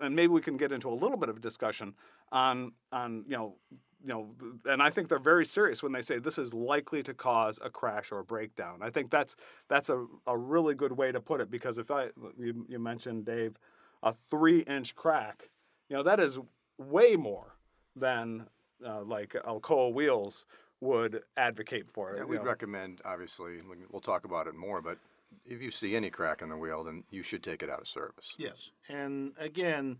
and 0.00 0.14
maybe 0.14 0.28
we 0.28 0.40
can 0.40 0.56
get 0.56 0.72
into 0.72 0.88
a 0.88 0.94
little 0.94 1.16
bit 1.16 1.28
of 1.28 1.40
discussion 1.40 1.94
on, 2.30 2.72
on 2.92 3.24
you 3.26 3.36
know, 3.36 3.56
you 4.04 4.08
know, 4.08 4.34
and 4.64 4.82
I 4.82 4.90
think 4.90 5.08
they're 5.08 5.18
very 5.18 5.46
serious 5.46 5.82
when 5.82 5.92
they 5.92 6.02
say 6.02 6.18
this 6.18 6.38
is 6.38 6.52
likely 6.52 7.02
to 7.04 7.14
cause 7.14 7.60
a 7.62 7.70
crash 7.70 8.10
or 8.10 8.18
a 8.18 8.24
breakdown. 8.24 8.80
I 8.82 8.90
think 8.90 9.10
that's 9.10 9.36
that's 9.68 9.90
a, 9.90 10.06
a 10.26 10.36
really 10.36 10.74
good 10.74 10.92
way 10.92 11.12
to 11.12 11.20
put 11.20 11.40
it 11.40 11.50
because 11.50 11.78
if 11.78 11.90
I 11.90 12.08
you, 12.36 12.66
you 12.68 12.78
mentioned 12.80 13.26
Dave, 13.26 13.56
a 14.02 14.12
three 14.28 14.60
inch 14.60 14.96
crack, 14.96 15.50
you 15.88 15.96
know 15.96 16.02
that 16.02 16.18
is 16.18 16.40
way 16.78 17.14
more 17.14 17.54
than 17.94 18.46
uh, 18.84 19.02
like 19.02 19.36
Alcoa 19.46 19.92
wheels 19.92 20.46
would 20.80 21.22
advocate 21.36 21.88
for. 21.88 22.16
Yeah, 22.16 22.24
we'd 22.24 22.38
know. 22.38 22.42
recommend, 22.42 23.00
obviously, 23.04 23.60
we'll 23.90 24.00
talk 24.00 24.24
about 24.24 24.48
it 24.48 24.54
more, 24.56 24.82
but 24.82 24.98
if 25.44 25.62
you 25.62 25.70
see 25.70 25.96
any 25.96 26.10
crack 26.10 26.42
in 26.42 26.48
the 26.48 26.56
wheel, 26.56 26.84
then 26.84 27.04
you 27.10 27.22
should 27.22 27.42
take 27.42 27.62
it 27.62 27.70
out 27.70 27.80
of 27.80 27.88
service. 27.88 28.34
Yes. 28.38 28.70
And 28.88 29.32
again, 29.38 29.98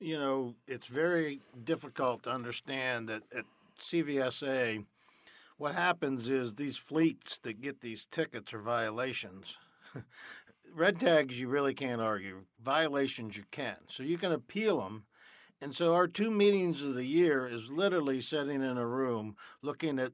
you 0.00 0.18
know, 0.18 0.54
it's 0.66 0.86
very 0.86 1.40
difficult 1.62 2.22
to 2.24 2.30
understand 2.30 3.08
that 3.08 3.22
at 3.36 3.44
CVSA, 3.80 4.84
what 5.58 5.74
happens 5.74 6.30
is 6.30 6.54
these 6.54 6.78
fleets 6.78 7.38
that 7.38 7.60
get 7.60 7.80
these 7.80 8.06
tickets 8.10 8.54
or 8.54 8.60
violations, 8.60 9.58
red 10.74 10.98
tags 10.98 11.38
you 11.38 11.48
really 11.48 11.74
can't 11.74 12.00
argue, 12.00 12.44
violations 12.62 13.36
you 13.36 13.44
can. 13.50 13.76
So 13.88 14.02
you 14.02 14.16
can 14.16 14.32
appeal 14.32 14.80
them. 14.80 15.04
And 15.60 15.74
so 15.74 15.94
our 15.94 16.08
two 16.08 16.30
meetings 16.30 16.82
of 16.82 16.94
the 16.94 17.04
year 17.04 17.46
is 17.46 17.68
literally 17.68 18.22
sitting 18.22 18.62
in 18.62 18.78
a 18.78 18.86
room 18.86 19.36
looking 19.60 19.98
at 19.98 20.12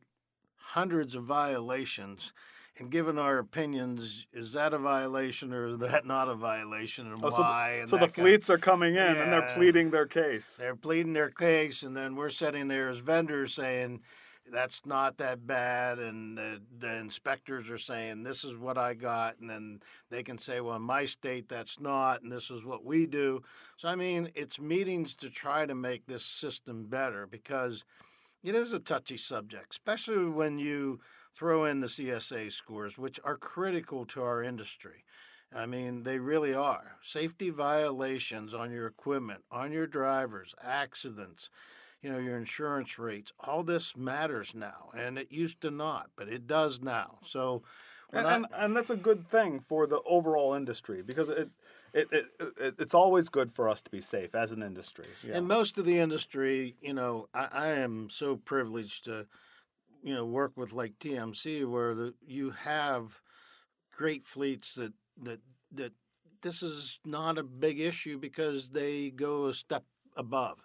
hundreds 0.71 1.15
of 1.15 1.23
violations 1.25 2.33
and 2.79 2.91
given 2.91 3.19
our 3.19 3.39
opinions 3.39 4.27
is 4.33 4.53
that 4.53 4.75
a 4.75 4.79
violation 4.79 5.53
or 5.55 5.67
is 5.69 5.79
that 5.79 6.05
not 6.05 6.29
a 6.29 6.35
violation 6.35 7.07
and 7.11 7.21
Oh, 7.23 7.31
so 7.31 7.37
the- 7.37 7.43
why 7.43 7.71
and 7.81 7.89
so 7.89 7.97
the 7.97 8.01
kind 8.01 8.11
of- 8.11 8.15
fleets 8.17 8.51
are 8.51 8.59
coming 8.59 8.95
in 8.97 9.17
and 9.17 9.33
they're 9.33 9.55
pleading 9.55 9.91
their 9.91 10.07
case. 10.07 10.57
they're 10.57 10.75
pleading 10.77 11.13
their 11.13 11.31
case 11.31 11.83
and 11.83 11.97
then 11.97 12.17
we're 12.17 12.31
sitting 12.31 12.69
there 12.69 12.89
as 12.89 12.99
vendors 12.99 13.55
saying 13.55 14.03
that's 14.53 14.85
not 14.87 15.17
that 15.19 15.45
bad 15.47 15.99
and 15.99 16.37
the, 16.39 16.61
the 16.79 16.97
inspectors 16.97 17.69
are 17.71 17.79
saying 17.79 18.23
this 18.23 18.45
is 18.45 18.57
what 18.57 18.77
i 18.79 18.93
got 18.95 19.39
and 19.41 19.49
then 19.51 19.81
they 20.11 20.23
can 20.23 20.37
say 20.39 20.61
well 20.61 20.77
in 20.77 20.83
my 20.83 21.05
state 21.05 21.49
that's 21.49 21.81
not 21.81 22.23
and 22.23 22.31
this 22.31 22.49
is 22.51 22.65
what 22.65 22.85
we 22.85 23.07
do 23.07 23.43
so 23.77 23.89
i 23.89 23.95
mean 23.97 24.31
it's 24.37 24.61
meetings 24.61 25.15
to 25.15 25.29
try 25.31 25.65
to 25.67 25.75
make 25.75 26.07
this 26.07 26.25
system 26.25 26.85
better 26.87 27.27
because 27.27 27.85
it 28.47 28.55
is 28.55 28.73
a 28.73 28.79
touchy 28.79 29.17
subject 29.17 29.73
especially 29.73 30.27
when 30.29 30.59
you 30.59 31.01
throw 31.35 31.65
in 31.65 31.81
the 31.81 31.87
csa 31.87 32.51
scores 32.51 32.99
which 32.99 33.21
are 33.25 33.37
critical 33.37 34.05
to 34.07 34.23
our 34.23 34.43
industry 34.43 35.05
I 35.55 35.67
mean, 35.67 36.03
they 36.03 36.19
really 36.19 36.55
are. 36.55 36.97
Safety 37.03 37.51
violations 37.51 38.53
on 38.53 38.73
your 38.73 38.87
equipment, 38.87 39.45
on 39.51 39.73
your 39.73 39.87
drivers, 39.87 40.55
accidents, 40.63 41.51
you 42.03 42.11
know, 42.11 42.19
your 42.19 42.37
insurance 42.37 42.99
rates, 42.99 43.33
all 43.41 43.63
this 43.63 43.97
matters 43.97 44.55
now. 44.55 44.91
And 44.97 45.19
it 45.19 45.33
used 45.33 45.61
to 45.63 45.71
not, 45.71 46.11
but 46.17 46.29
it 46.29 46.47
does 46.47 46.81
now. 46.83 47.19
So, 47.25 47.63
And, 48.13 48.27
I- 48.27 48.35
and, 48.35 48.47
and 48.53 48.77
that's 48.77 48.91
a 48.91 48.97
good 48.97 49.29
thing 49.29 49.61
for 49.61 49.87
the 49.87 50.01
overall 50.03 50.55
industry 50.55 51.03
because 51.03 51.29
it, 51.29 51.49
it, 51.97 52.09
it, 52.13 52.27
it 52.61 52.75
it's 52.79 52.95
always 52.95 53.29
good 53.29 53.51
for 53.51 53.69
us 53.69 53.81
to 53.83 53.91
be 53.91 54.01
safe 54.01 54.35
as 54.35 54.53
an 54.53 54.63
industry. 54.63 55.07
Yeah. 55.27 55.37
And 55.37 55.49
most 55.49 55.79
of 55.79 55.85
the 55.85 55.99
industry, 55.99 56.77
you 56.81 56.93
know, 56.93 57.29
I, 57.35 57.49
I 57.53 57.67
am 57.69 58.09
so 58.11 58.37
privileged 58.37 59.07
to, 59.07 59.27
you 60.03 60.15
know, 60.15 60.27
work 60.27 60.53
with 60.57 60.73
like 60.73 60.99
TMC 60.99 61.69
where 61.69 61.95
the, 61.95 62.15
you 62.27 62.51
have 62.51 63.21
great 63.97 64.27
fleets 64.27 64.75
that 64.75 64.93
that 65.23 65.41
that 65.73 65.93
this 66.43 66.63
is 66.63 66.99
not 67.05 67.39
a 67.39 67.43
big 67.43 67.81
issue 67.81 68.19
because 68.19 68.71
they 68.71 69.11
go 69.11 69.47
a 69.47 69.55
step 69.55 69.85
above. 70.17 70.59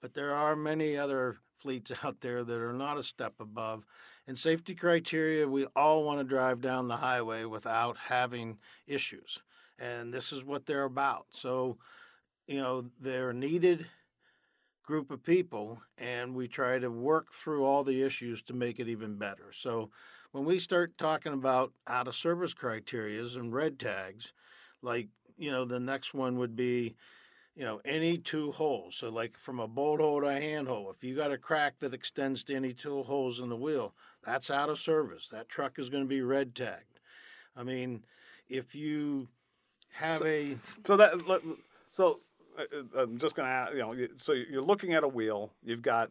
But 0.00 0.14
there 0.14 0.34
are 0.34 0.56
many 0.56 0.96
other 0.96 1.38
fleets 1.56 1.92
out 2.04 2.20
there 2.20 2.42
that 2.42 2.60
are 2.60 2.72
not 2.72 2.98
a 2.98 3.04
step 3.04 3.34
above. 3.38 3.86
And 4.26 4.36
safety 4.36 4.74
criteria, 4.74 5.48
we 5.48 5.66
all 5.76 6.04
want 6.04 6.18
to 6.18 6.24
drive 6.24 6.60
down 6.60 6.88
the 6.88 6.98
highway 6.98 7.44
without 7.44 7.96
having 8.08 8.58
issues. 8.86 9.38
And 9.78 10.12
this 10.12 10.32
is 10.32 10.44
what 10.44 10.66
they're 10.66 10.84
about. 10.84 11.26
So, 11.30 11.78
you 12.46 12.60
know, 12.60 12.86
they're 13.00 13.32
needed 13.32 13.86
group 14.84 15.10
of 15.10 15.22
people 15.22 15.80
and 15.96 16.34
we 16.34 16.48
try 16.48 16.78
to 16.78 16.90
work 16.90 17.32
through 17.32 17.64
all 17.64 17.84
the 17.84 18.02
issues 18.02 18.42
to 18.42 18.52
make 18.52 18.80
it 18.80 18.88
even 18.88 19.16
better. 19.16 19.52
So 19.52 19.90
when 20.32 20.44
we 20.44 20.58
start 20.58 20.98
talking 20.98 21.32
about 21.32 21.72
out 21.86 22.08
of 22.08 22.16
service 22.16 22.54
criterias 22.54 23.36
and 23.36 23.52
red 23.54 23.78
tags, 23.78 24.32
like, 24.82 25.08
you 25.38 25.50
know, 25.50 25.64
the 25.64 25.80
next 25.80 26.14
one 26.14 26.36
would 26.38 26.56
be, 26.56 26.96
you 27.54 27.64
know, 27.64 27.80
any 27.84 28.18
two 28.18 28.52
holes. 28.52 28.96
So 28.96 29.08
like 29.08 29.38
from 29.38 29.60
a 29.60 29.68
bolt 29.68 30.00
hole 30.00 30.20
to 30.20 30.26
a 30.26 30.40
hand 30.40 30.68
hole, 30.68 30.90
if 30.90 31.04
you 31.04 31.14
got 31.14 31.32
a 31.32 31.38
crack 31.38 31.78
that 31.78 31.94
extends 31.94 32.44
to 32.44 32.54
any 32.54 32.72
two 32.72 33.02
holes 33.04 33.40
in 33.40 33.48
the 33.48 33.56
wheel, 33.56 33.94
that's 34.24 34.50
out 34.50 34.68
of 34.68 34.78
service. 34.78 35.28
That 35.28 35.48
truck 35.48 35.78
is 35.78 35.90
going 35.90 36.04
to 36.04 36.08
be 36.08 36.22
red 36.22 36.54
tagged. 36.54 37.00
I 37.56 37.62
mean, 37.62 38.04
if 38.48 38.74
you 38.74 39.28
have 39.92 40.22
a 40.22 40.56
So 40.84 40.96
that 40.96 41.12
so 41.90 42.18
uh, 42.58 43.00
I'm 43.00 43.18
just 43.18 43.34
gonna 43.34 43.48
add, 43.48 43.72
you 43.72 43.80
know 43.80 43.94
so 44.16 44.32
you're 44.32 44.62
looking 44.62 44.94
at 44.94 45.04
a 45.04 45.08
wheel. 45.08 45.52
You've 45.62 45.82
got 45.82 46.10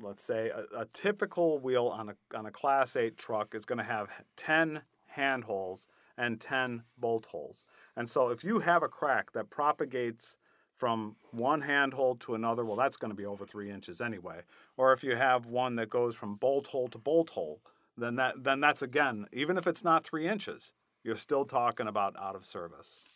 let's 0.00 0.22
say 0.22 0.50
a, 0.50 0.80
a 0.80 0.86
typical 0.92 1.58
wheel 1.58 1.86
on 1.86 2.10
a 2.10 2.36
on 2.36 2.46
a 2.46 2.50
class 2.50 2.96
eight 2.96 3.16
truck 3.16 3.54
is 3.54 3.64
going 3.64 3.78
to 3.78 3.84
have 3.84 4.10
ten 4.36 4.82
hand 5.06 5.44
holes 5.44 5.86
and 6.18 6.40
ten 6.40 6.82
bolt 6.98 7.26
holes. 7.26 7.64
And 7.96 8.08
so 8.08 8.28
if 8.28 8.44
you 8.44 8.60
have 8.60 8.82
a 8.82 8.88
crack 8.88 9.32
that 9.32 9.50
propagates 9.50 10.38
from 10.76 11.16
one 11.30 11.60
hand 11.60 11.94
hole 11.94 12.16
to 12.16 12.34
another, 12.34 12.64
well, 12.64 12.76
that's 12.76 12.96
going 12.96 13.10
to 13.10 13.16
be 13.16 13.26
over 13.26 13.46
three 13.46 13.70
inches 13.70 14.00
anyway. 14.00 14.40
Or 14.76 14.92
if 14.92 15.04
you 15.04 15.14
have 15.14 15.46
one 15.46 15.76
that 15.76 15.90
goes 15.90 16.16
from 16.16 16.36
bolt 16.36 16.66
hole 16.66 16.88
to 16.88 16.98
bolt 16.98 17.30
hole, 17.30 17.60
then 17.96 18.16
that 18.16 18.42
then 18.42 18.60
that's 18.60 18.82
again, 18.82 19.26
even 19.32 19.56
if 19.56 19.66
it's 19.66 19.84
not 19.84 20.04
three 20.04 20.26
inches, 20.26 20.72
you're 21.04 21.16
still 21.16 21.44
talking 21.44 21.86
about 21.86 22.16
out 22.18 22.34
of 22.34 22.44
service. 22.44 23.11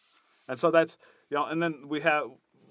And 0.48 0.58
so 0.58 0.70
that's 0.70 0.98
you 1.30 1.36
know, 1.36 1.46
and 1.46 1.62
then 1.62 1.88
we 1.88 2.00
have. 2.00 2.30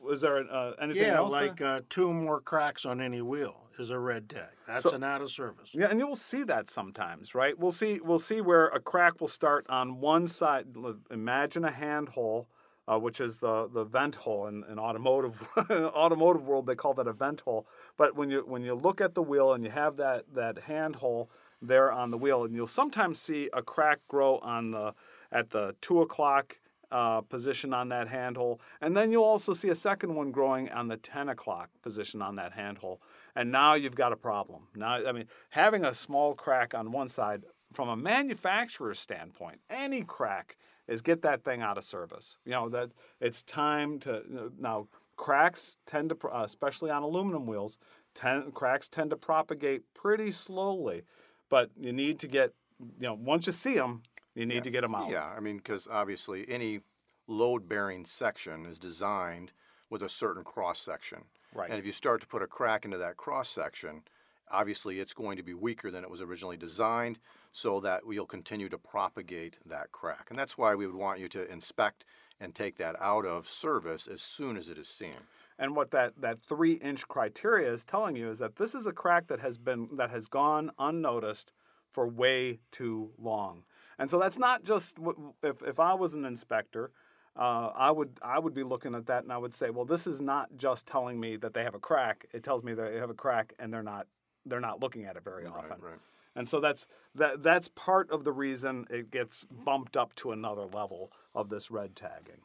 Is 0.09 0.21
there 0.21 0.37
uh, 0.37 0.73
anything 0.79 1.01
yeah, 1.01 1.15
else? 1.15 1.31
there? 1.33 1.41
like 1.47 1.61
uh, 1.61 1.81
two 1.89 2.13
more 2.13 2.39
cracks 2.39 2.85
on 2.85 3.01
any 3.01 3.23
wheel 3.23 3.65
is 3.79 3.89
a 3.89 3.97
red 3.97 4.29
tag. 4.29 4.51
That's 4.67 4.83
So- 4.83 4.91
an 4.91 5.03
out 5.03 5.21
of 5.21 5.31
service. 5.31 5.69
Yeah, 5.73 5.87
and 5.87 5.99
you 5.99 6.05
will 6.05 6.15
see 6.15 6.43
that 6.43 6.69
sometimes, 6.69 7.33
right? 7.33 7.57
We'll 7.57 7.71
see 7.71 7.99
we'll 8.03 8.19
see 8.19 8.39
where 8.39 8.67
a 8.67 8.79
crack 8.79 9.19
will 9.19 9.27
start 9.27 9.65
on 9.67 9.99
one 9.99 10.27
side. 10.27 10.67
Imagine 11.09 11.65
a 11.65 11.71
hand 11.71 12.09
hole, 12.09 12.47
uh, 12.87 12.99
which 12.99 13.19
is 13.19 13.39
the 13.39 13.67
the 13.67 13.83
vent 13.83 14.15
hole 14.17 14.45
in, 14.45 14.63
in 14.69 14.77
automotive 14.77 15.41
automotive 15.71 16.43
world. 16.47 16.67
They 16.67 16.75
call 16.75 16.93
that 16.95 17.07
a 17.07 17.13
vent 17.13 17.41
hole. 17.41 17.65
But 17.97 18.15
when 18.15 18.29
you 18.29 18.43
when 18.45 18.61
you 18.61 18.75
look 18.75 19.01
at 19.01 19.15
the 19.15 19.23
wheel 19.23 19.53
and 19.53 19.63
you 19.63 19.71
have 19.71 19.97
that 19.97 20.25
that 20.35 20.59
hand 20.59 20.97
hole 20.97 21.31
there 21.63 21.91
on 21.91 22.11
the 22.11 22.17
wheel, 22.17 22.43
and 22.43 22.53
you'll 22.53 22.67
sometimes 22.67 23.19
see 23.19 23.49
a 23.53 23.63
crack 23.63 23.99
grow 24.07 24.37
on 24.39 24.69
the 24.71 24.93
at 25.31 25.49
the 25.49 25.75
two 25.81 26.01
o'clock 26.01 26.57
uh, 26.91 27.21
position 27.21 27.73
on 27.73 27.89
that 27.89 28.07
handhole. 28.07 28.59
And 28.81 28.95
then 28.95 29.11
you'll 29.11 29.23
also 29.23 29.53
see 29.53 29.69
a 29.69 29.75
second 29.75 30.15
one 30.15 30.31
growing 30.31 30.69
on 30.71 30.87
the 30.87 30.97
10 30.97 31.29
o'clock 31.29 31.69
position 31.81 32.21
on 32.21 32.35
that 32.35 32.55
handhole. 32.55 32.99
And 33.35 33.51
now 33.51 33.73
you've 33.73 33.95
got 33.95 34.11
a 34.11 34.17
problem. 34.17 34.67
Now, 34.75 35.05
I 35.05 35.11
mean, 35.11 35.25
having 35.49 35.85
a 35.85 35.93
small 35.93 36.33
crack 36.33 36.73
on 36.73 36.91
one 36.91 37.09
side, 37.09 37.43
from 37.73 37.89
a 37.89 37.97
manufacturer's 37.97 38.99
standpoint, 38.99 39.59
any 39.69 40.01
crack 40.01 40.55
is 40.87 41.01
get 41.01 41.21
that 41.23 41.43
thing 41.43 41.61
out 41.61 41.77
of 41.77 41.83
service. 41.83 42.37
You 42.45 42.51
know, 42.51 42.69
that 42.69 42.91
it's 43.19 43.43
time 43.43 43.99
to, 43.99 44.51
now, 44.57 44.87
cracks 45.17 45.77
tend 45.85 46.09
to, 46.09 46.27
uh, 46.27 46.43
especially 46.43 46.91
on 46.91 47.03
aluminum 47.03 47.45
wheels, 47.45 47.77
tend, 48.13 48.53
cracks 48.53 48.87
tend 48.87 49.09
to 49.09 49.17
propagate 49.17 49.81
pretty 49.93 50.31
slowly. 50.31 51.03
But 51.49 51.71
you 51.79 51.91
need 51.91 52.19
to 52.19 52.27
get, 52.27 52.53
you 52.79 53.07
know, 53.07 53.13
once 53.13 53.45
you 53.45 53.53
see 53.53 53.75
them, 53.75 54.03
you 54.35 54.45
need 54.45 54.63
to 54.63 54.69
get 54.69 54.81
them 54.81 54.93
out. 54.93 55.09
Yeah, 55.09 55.25
I 55.25 55.39
mean, 55.39 55.57
because 55.57 55.87
obviously 55.89 56.45
any 56.47 56.81
load 57.27 57.67
bearing 57.67 58.05
section 58.05 58.65
is 58.65 58.77
designed 58.77 59.53
with 59.89 60.03
a 60.03 60.09
certain 60.09 60.43
cross 60.43 60.79
section. 60.79 61.23
Right. 61.53 61.69
And 61.69 61.79
if 61.79 61.85
you 61.85 61.91
start 61.91 62.21
to 62.21 62.27
put 62.27 62.43
a 62.43 62.47
crack 62.47 62.85
into 62.85 62.97
that 62.97 63.17
cross 63.17 63.49
section, 63.49 64.03
obviously 64.51 64.99
it's 64.99 65.13
going 65.13 65.37
to 65.37 65.43
be 65.43 65.53
weaker 65.53 65.89
than 65.89 66.03
it 66.03 66.09
was 66.09 66.21
originally 66.21 66.57
designed 66.57 67.19
so 67.51 67.79
that 67.79 68.01
you'll 68.09 68.25
continue 68.25 68.69
to 68.69 68.77
propagate 68.77 69.57
that 69.65 69.91
crack. 69.91 70.27
And 70.29 70.37
that's 70.37 70.57
why 70.57 70.75
we 70.75 70.85
would 70.85 70.95
want 70.95 71.19
you 71.19 71.29
to 71.29 71.51
inspect 71.51 72.05
and 72.41 72.53
take 72.53 72.77
that 72.77 72.95
out 72.99 73.25
of 73.25 73.47
service 73.47 74.07
as 74.07 74.21
soon 74.21 74.57
as 74.57 74.69
it 74.69 74.77
is 74.77 74.89
seen. 74.89 75.15
And 75.57 75.73
what 75.75 75.91
that, 75.91 76.19
that 76.19 76.41
three 76.43 76.73
inch 76.73 77.07
criteria 77.07 77.71
is 77.71 77.85
telling 77.85 78.17
you 78.17 78.29
is 78.29 78.39
that 78.39 78.57
this 78.57 78.75
is 78.75 78.87
a 78.87 78.91
crack 78.91 79.27
that 79.27 79.39
has 79.39 79.57
been 79.57 79.87
that 79.93 80.09
has 80.09 80.27
gone 80.27 80.71
unnoticed 80.77 81.53
for 81.93 82.07
way 82.07 82.59
too 82.71 83.11
long. 83.17 83.63
And 83.99 84.09
so 84.09 84.19
that's 84.19 84.37
not 84.37 84.63
just 84.63 84.97
if, 85.43 85.61
if 85.63 85.79
I 85.79 85.93
was 85.93 86.13
an 86.13 86.25
inspector, 86.25 86.91
uh, 87.37 87.71
I 87.75 87.91
would 87.91 88.17
I 88.21 88.39
would 88.39 88.53
be 88.53 88.63
looking 88.63 88.95
at 88.95 89.05
that 89.07 89.23
and 89.23 89.31
I 89.31 89.37
would 89.37 89.53
say, 89.53 89.69
well, 89.69 89.85
this 89.85 90.07
is 90.07 90.21
not 90.21 90.49
just 90.57 90.87
telling 90.87 91.19
me 91.19 91.35
that 91.37 91.53
they 91.53 91.63
have 91.63 91.75
a 91.75 91.79
crack. 91.79 92.25
It 92.33 92.43
tells 92.43 92.63
me 92.63 92.73
that 92.73 92.91
they 92.93 92.99
have 92.99 93.09
a 93.09 93.13
crack 93.15 93.53
and 93.59 93.73
they're 93.73 93.83
not 93.83 94.07
they're 94.45 94.59
not 94.61 94.79
looking 94.81 95.05
at 95.05 95.15
it 95.15 95.23
very 95.23 95.45
Right, 95.45 95.53
often. 95.53 95.81
right. 95.81 95.99
And 96.35 96.47
so 96.47 96.59
that's 96.59 96.87
that 97.15 97.43
that's 97.43 97.67
part 97.69 98.09
of 98.11 98.23
the 98.23 98.31
reason 98.31 98.85
it 98.89 99.11
gets 99.11 99.45
bumped 99.49 99.97
up 99.97 100.15
to 100.15 100.31
another 100.31 100.65
level 100.65 101.11
of 101.33 101.49
this 101.49 101.71
red 101.71 101.95
tagging. 101.95 102.41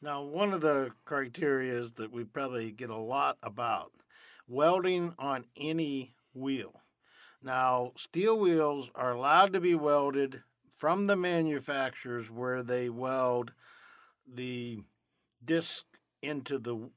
Now, 0.00 0.22
one 0.22 0.52
of 0.52 0.60
the 0.60 0.90
criteria 1.04 1.74
is 1.74 1.92
that 1.94 2.10
we 2.12 2.24
probably 2.24 2.72
get 2.72 2.90
a 2.90 2.96
lot 2.96 3.38
about 3.42 3.92
welding 4.48 5.14
on 5.18 5.44
any 5.56 6.14
wheel. 6.34 6.80
Now, 7.40 7.92
steel 7.96 8.38
wheels 8.38 8.90
are 8.96 9.12
allowed 9.12 9.52
to 9.52 9.60
be 9.60 9.74
welded 9.76 10.42
from 10.82 11.06
the 11.06 11.14
manufacturers 11.14 12.28
where 12.28 12.60
they 12.60 12.88
weld 12.88 13.52
the 14.26 14.80
disc 15.44 15.86
into 16.20 16.58
the 16.58 16.90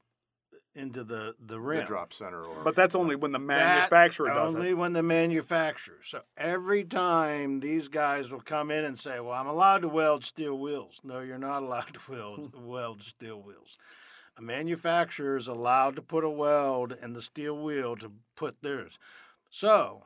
into 0.73 1.03
the 1.03 1.35
the 1.39 1.59
rim. 1.59 1.81
The 1.81 1.85
drop 1.85 2.11
center 2.11 2.43
or 2.43 2.63
But 2.63 2.75
that's 2.75 2.95
only 2.95 3.15
when 3.15 3.31
the 3.31 3.37
That 3.37 3.45
manufacturer 3.45 4.29
does 4.29 4.55
only 4.55 4.69
it. 4.69 4.71
Only 4.71 4.73
when 4.73 4.93
the 4.93 5.03
manufacturer. 5.03 5.99
So 6.03 6.21
every 6.35 6.83
time 6.83 7.59
these 7.59 7.87
guys 7.87 8.31
will 8.31 8.41
come 8.41 8.71
in 8.71 8.85
and 8.85 8.97
say, 8.97 9.19
"Well, 9.19 9.33
I'm 9.33 9.45
allowed 9.45 9.83
to 9.83 9.87
weld 9.87 10.25
steel 10.25 10.57
wheels." 10.57 10.99
No, 11.03 11.19
you're 11.19 11.37
not 11.37 11.61
allowed 11.61 11.93
to 11.93 12.11
weld 12.11 12.55
weld 12.65 13.03
steel 13.03 13.39
wheels. 13.39 13.77
A 14.35 14.41
manufacturer 14.41 15.37
is 15.37 15.47
allowed 15.47 15.95
to 15.97 16.01
put 16.01 16.23
a 16.23 16.29
weld 16.31 16.97
in 17.03 17.13
the 17.13 17.21
steel 17.21 17.55
wheel 17.55 17.95
to 17.97 18.11
put 18.35 18.63
theirs. 18.63 18.97
So, 19.51 20.05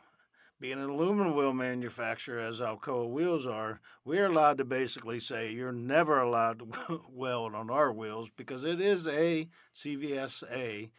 being 0.59 0.79
an 0.79 0.89
aluminum 0.89 1.35
wheel 1.35 1.53
manufacturer, 1.53 2.39
as 2.39 2.59
Alcoa 2.59 3.09
wheels 3.09 3.47
are, 3.47 3.79
we're 4.03 4.25
allowed 4.25 4.57
to 4.57 4.65
basically 4.65 5.19
say 5.19 5.51
you're 5.51 5.71
never 5.71 6.19
allowed 6.19 6.59
to 6.59 7.01
weld 7.09 7.55
on 7.55 7.69
our 7.69 7.93
wheels 7.93 8.29
because 8.35 8.63
it 8.63 8.81
is 8.81 9.07
a 9.07 9.47
CVSA 9.73 10.91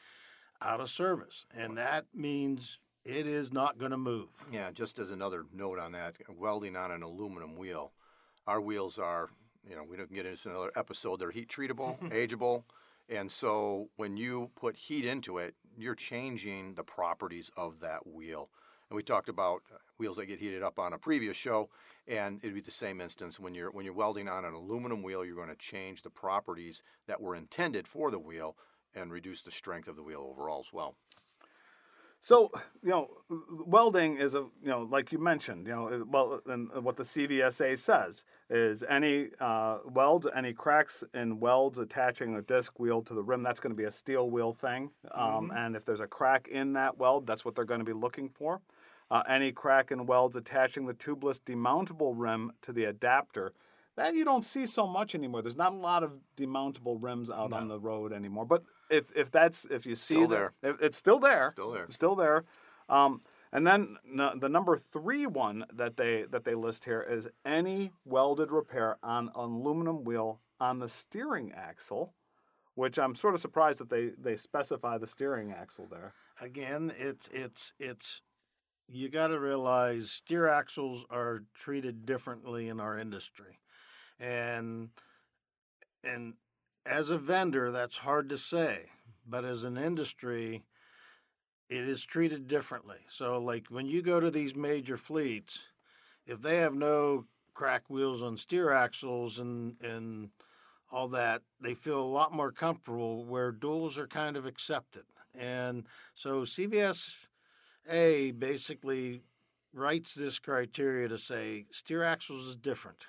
out 0.62 0.80
of 0.80 0.88
service, 0.88 1.46
and 1.54 1.76
that 1.76 2.06
means 2.14 2.78
it 3.04 3.26
is 3.26 3.52
not 3.52 3.78
going 3.78 3.90
to 3.90 3.98
move. 3.98 4.28
Yeah, 4.50 4.70
just 4.72 4.98
as 4.98 5.10
another 5.10 5.44
note 5.52 5.78
on 5.78 5.92
that, 5.92 6.16
welding 6.28 6.76
on 6.76 6.90
an 6.90 7.02
aluminum 7.02 7.56
wheel, 7.56 7.92
our 8.46 8.60
wheels 8.60 8.98
are, 8.98 9.28
you 9.68 9.76
know, 9.76 9.84
we 9.88 9.96
don't 9.96 10.12
get 10.12 10.26
into 10.26 10.48
another 10.50 10.72
episode. 10.76 11.20
They're 11.20 11.30
heat 11.30 11.48
treatable, 11.48 11.98
ageable, 12.10 12.64
and 13.10 13.30
so 13.30 13.88
when 13.96 14.16
you 14.16 14.50
put 14.54 14.76
heat 14.76 15.04
into 15.04 15.38
it, 15.38 15.54
you're 15.76 15.94
changing 15.94 16.74
the 16.74 16.84
properties 16.84 17.50
of 17.56 17.80
that 17.80 18.06
wheel. 18.06 18.50
And 18.90 18.96
we 18.96 19.02
talked 19.04 19.28
about 19.28 19.62
uh, 19.72 19.78
wheels 19.98 20.16
that 20.16 20.26
get 20.26 20.40
heated 20.40 20.62
up 20.62 20.78
on 20.80 20.92
a 20.92 20.98
previous 20.98 21.36
show, 21.36 21.70
and 22.08 22.40
it'd 22.42 22.54
be 22.54 22.60
the 22.60 22.72
same 22.72 23.00
instance 23.00 23.38
when 23.38 23.54
you're 23.54 23.70
when 23.70 23.84
you're 23.84 23.94
welding 23.94 24.28
on 24.28 24.44
an 24.44 24.52
aluminum 24.52 25.02
wheel, 25.02 25.24
you're 25.24 25.36
going 25.36 25.48
to 25.48 25.54
change 25.54 26.02
the 26.02 26.10
properties 26.10 26.82
that 27.06 27.20
were 27.20 27.36
intended 27.36 27.86
for 27.86 28.10
the 28.10 28.18
wheel 28.18 28.56
and 28.94 29.12
reduce 29.12 29.42
the 29.42 29.50
strength 29.50 29.86
of 29.86 29.94
the 29.94 30.02
wheel 30.02 30.26
overall 30.28 30.60
as 30.60 30.72
well. 30.72 30.96
So 32.22 32.50
you 32.82 32.90
know, 32.90 33.08
welding 33.64 34.18
is 34.18 34.34
a 34.34 34.40
you 34.40 34.68
know 34.68 34.82
like 34.90 35.10
you 35.10 35.18
mentioned 35.18 35.66
you 35.66 35.72
know 35.72 36.04
well 36.08 36.40
and 36.46 36.70
what 36.84 36.96
the 36.96 37.02
CVSA 37.02 37.78
says 37.78 38.24
is 38.50 38.82
any 38.88 39.28
uh, 39.40 39.78
welds 39.86 40.26
any 40.34 40.52
cracks 40.52 41.02
in 41.14 41.40
welds 41.40 41.78
attaching 41.78 42.36
a 42.36 42.42
disc 42.42 42.78
wheel 42.78 43.00
to 43.02 43.14
the 43.14 43.22
rim 43.22 43.42
that's 43.42 43.58
going 43.58 43.72
to 43.72 43.76
be 43.76 43.84
a 43.84 43.90
steel 43.90 44.28
wheel 44.28 44.52
thing 44.52 44.90
um, 45.12 45.50
and 45.56 45.74
if 45.74 45.86
there's 45.86 46.00
a 46.00 46.06
crack 46.06 46.48
in 46.48 46.74
that 46.74 46.98
weld 46.98 47.26
that's 47.26 47.44
what 47.44 47.54
they're 47.54 47.64
going 47.64 47.80
to 47.80 47.86
be 47.86 47.94
looking 47.94 48.28
for. 48.28 48.60
Uh, 49.10 49.22
any 49.28 49.50
crack 49.50 49.90
in 49.90 50.06
welds 50.06 50.36
attaching 50.36 50.86
the 50.86 50.94
tubeless 50.94 51.40
demountable 51.40 52.12
rim 52.14 52.52
to 52.62 52.72
the 52.72 52.84
adapter. 52.84 53.52
That 53.96 54.14
you 54.14 54.24
don't 54.24 54.44
see 54.44 54.66
so 54.66 54.86
much 54.86 55.14
anymore. 55.16 55.42
There's 55.42 55.56
not 55.56 55.72
a 55.72 55.76
lot 55.76 56.04
of 56.04 56.12
demountable 56.36 56.96
rims 57.02 57.28
out 57.28 57.52
on 57.52 57.66
the 57.68 57.78
road 57.78 58.12
anymore. 58.12 58.46
But 58.46 58.62
if 58.88 59.10
if 59.16 59.30
that's 59.32 59.64
if 59.64 59.84
you 59.84 59.94
see 59.96 60.14
Still 60.14 60.28
that- 60.28 60.52
there. 60.62 60.76
it's 60.80 60.96
still 60.96 61.18
there, 61.18 61.50
Still 61.50 61.72
there. 61.72 61.86
still 61.90 62.14
there. 62.14 62.44
Um, 62.88 63.20
and 63.52 63.66
then 63.66 63.96
the 64.40 64.48
number 64.48 64.76
three 64.76 65.26
one 65.26 65.66
that 65.74 65.96
they 65.96 66.22
that 66.30 66.44
they 66.44 66.54
list 66.54 66.84
here 66.84 67.02
is 67.02 67.28
any 67.44 67.90
welded 68.04 68.52
repair 68.52 68.96
on 69.02 69.26
an 69.28 69.32
aluminum 69.34 70.04
wheel 70.04 70.40
on 70.60 70.78
the 70.78 70.88
steering 70.88 71.52
axle, 71.52 72.14
which 72.76 72.96
I'm 72.96 73.16
sort 73.16 73.34
of 73.34 73.40
surprised 73.40 73.80
that 73.80 73.90
they 73.90 74.10
they 74.16 74.36
specify 74.36 74.98
the 74.98 75.06
steering 75.08 75.50
axle 75.52 75.88
there. 75.90 76.14
Again, 76.40 76.92
it's 76.96 77.28
it's 77.32 77.72
it's 77.80 78.22
you 78.90 79.08
got 79.08 79.28
to 79.28 79.38
realize 79.38 80.10
steer 80.10 80.48
axles 80.48 81.04
are 81.10 81.44
treated 81.54 82.04
differently 82.04 82.68
in 82.68 82.80
our 82.80 82.98
industry, 82.98 83.60
and 84.18 84.90
and 86.02 86.34
as 86.86 87.10
a 87.10 87.18
vendor, 87.18 87.70
that's 87.70 87.98
hard 87.98 88.28
to 88.30 88.38
say, 88.38 88.86
but 89.26 89.44
as 89.44 89.64
an 89.64 89.76
industry, 89.76 90.64
it 91.68 91.86
is 91.86 92.04
treated 92.04 92.48
differently. 92.48 92.98
So, 93.08 93.38
like 93.38 93.66
when 93.68 93.86
you 93.86 94.02
go 94.02 94.18
to 94.18 94.30
these 94.30 94.56
major 94.56 94.96
fleets, 94.96 95.68
if 96.26 96.42
they 96.42 96.56
have 96.56 96.74
no 96.74 97.26
crack 97.54 97.88
wheels 97.88 98.22
on 98.22 98.36
steer 98.36 98.72
axles 98.72 99.38
and 99.38 99.76
and 99.82 100.30
all 100.90 101.08
that, 101.08 101.42
they 101.60 101.74
feel 101.74 102.00
a 102.00 102.02
lot 102.02 102.32
more 102.32 102.50
comfortable 102.50 103.24
where 103.24 103.52
duals 103.52 103.96
are 103.96 104.08
kind 104.08 104.36
of 104.36 104.46
accepted. 104.46 105.04
And 105.38 105.86
so 106.14 106.42
CVS 106.42 107.26
A 107.90 108.30
basically 108.32 109.22
writes 109.72 110.14
this 110.14 110.38
criteria 110.38 111.08
to 111.08 111.18
say 111.18 111.66
steer 111.70 112.02
axles 112.02 112.46
is 112.46 112.56
different. 112.56 113.06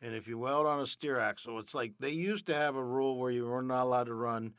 And 0.00 0.14
if 0.14 0.26
you 0.26 0.38
weld 0.38 0.66
on 0.66 0.80
a 0.80 0.86
steer 0.86 1.18
axle, 1.18 1.58
it's 1.58 1.74
like 1.74 1.92
they 1.98 2.10
used 2.10 2.46
to 2.46 2.54
have 2.54 2.76
a 2.76 2.84
rule 2.84 3.18
where 3.18 3.30
you 3.30 3.46
were 3.46 3.62
not 3.62 3.84
allowed 3.84 4.06
to 4.06 4.14
run 4.14 4.54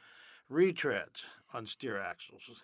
retreads 0.51 1.25
on 1.53 1.65
steer 1.65 1.99
axles. 1.99 2.63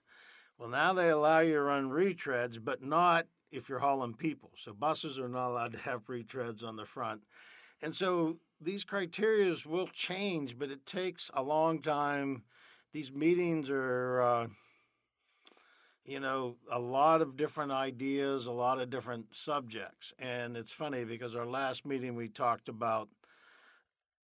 Well, 0.57 0.69
now 0.69 0.93
they 0.93 1.09
allow 1.09 1.39
you 1.39 1.55
to 1.55 1.61
run 1.61 1.89
retreads, 1.89 2.63
but 2.63 2.83
not 2.83 3.25
if 3.51 3.67
you're 3.67 3.79
hauling 3.79 4.13
people. 4.13 4.51
So 4.55 4.73
buses 4.73 5.19
are 5.19 5.27
not 5.27 5.49
allowed 5.49 5.73
to 5.73 5.79
have 5.79 6.05
retreads 6.05 6.63
on 6.63 6.75
the 6.75 6.85
front. 6.85 7.21
And 7.83 7.95
so 7.95 8.37
these 8.59 8.85
criterias 8.85 9.65
will 9.65 9.87
change, 9.87 10.57
but 10.57 10.69
it 10.69 10.85
takes 10.85 11.31
a 11.33 11.41
long 11.41 11.81
time. 11.81 12.43
These 12.93 13.11
meetings 13.11 13.69
are, 13.71 14.21
uh, 14.21 14.47
you 16.05 16.19
know, 16.19 16.55
a 16.71 16.79
lot 16.79 17.21
of 17.21 17.37
different 17.37 17.71
ideas, 17.71 18.45
a 18.45 18.51
lot 18.51 18.79
of 18.79 18.89
different 18.89 19.35
subjects. 19.35 20.13
And 20.17 20.57
it's 20.57 20.71
funny 20.71 21.03
because 21.03 21.35
our 21.35 21.45
last 21.45 21.85
meeting 21.85 22.15
we 22.15 22.27
talked 22.27 22.69
about 22.69 23.09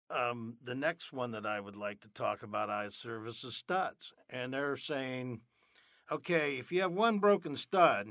um, 0.10 0.58
the 0.64 0.76
next 0.76 1.12
one 1.12 1.32
that 1.32 1.46
I 1.46 1.60
would 1.60 1.76
like 1.76 2.02
to 2.02 2.10
talk 2.10 2.44
about 2.44 2.70
I 2.70 2.88
service 2.90 3.44
is 3.44 3.56
studs. 3.56 4.14
And 4.30 4.54
they're 4.54 4.78
saying, 4.78 5.42
okay, 6.12 6.58
if 6.58 6.72
you 6.72 6.82
have 6.82 6.92
one 6.92 7.20
broken 7.20 7.56
stud, 7.56 8.10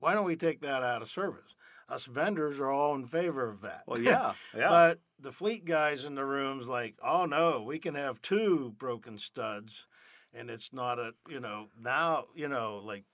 why 0.00 0.14
don't 0.14 0.26
we 0.26 0.36
take 0.36 0.60
that 0.62 0.82
out 0.82 1.02
of 1.02 1.08
service? 1.08 1.54
Us 1.88 2.04
vendors 2.06 2.58
are 2.58 2.70
all 2.70 2.94
in 2.94 3.06
favor 3.06 3.48
of 3.48 3.60
that. 3.62 3.82
Well, 3.86 4.00
yeah, 4.00 4.32
yeah. 4.56 4.68
But 4.68 5.00
the 5.18 5.32
fleet 5.32 5.64
guys 5.64 6.04
in 6.04 6.14
the 6.14 6.24
room's 6.24 6.66
like, 6.66 6.96
oh 7.04 7.26
no, 7.26 7.62
we 7.62 7.78
can 7.78 7.94
have 7.94 8.22
two 8.22 8.74
broken 8.78 9.18
studs, 9.18 9.86
and 10.34 10.50
it's 10.50 10.72
not 10.72 10.98
a, 10.98 11.12
you 11.28 11.40
know, 11.40 11.68
now, 11.80 12.24
you 12.34 12.48
know, 12.48 12.80
like, 12.84 13.04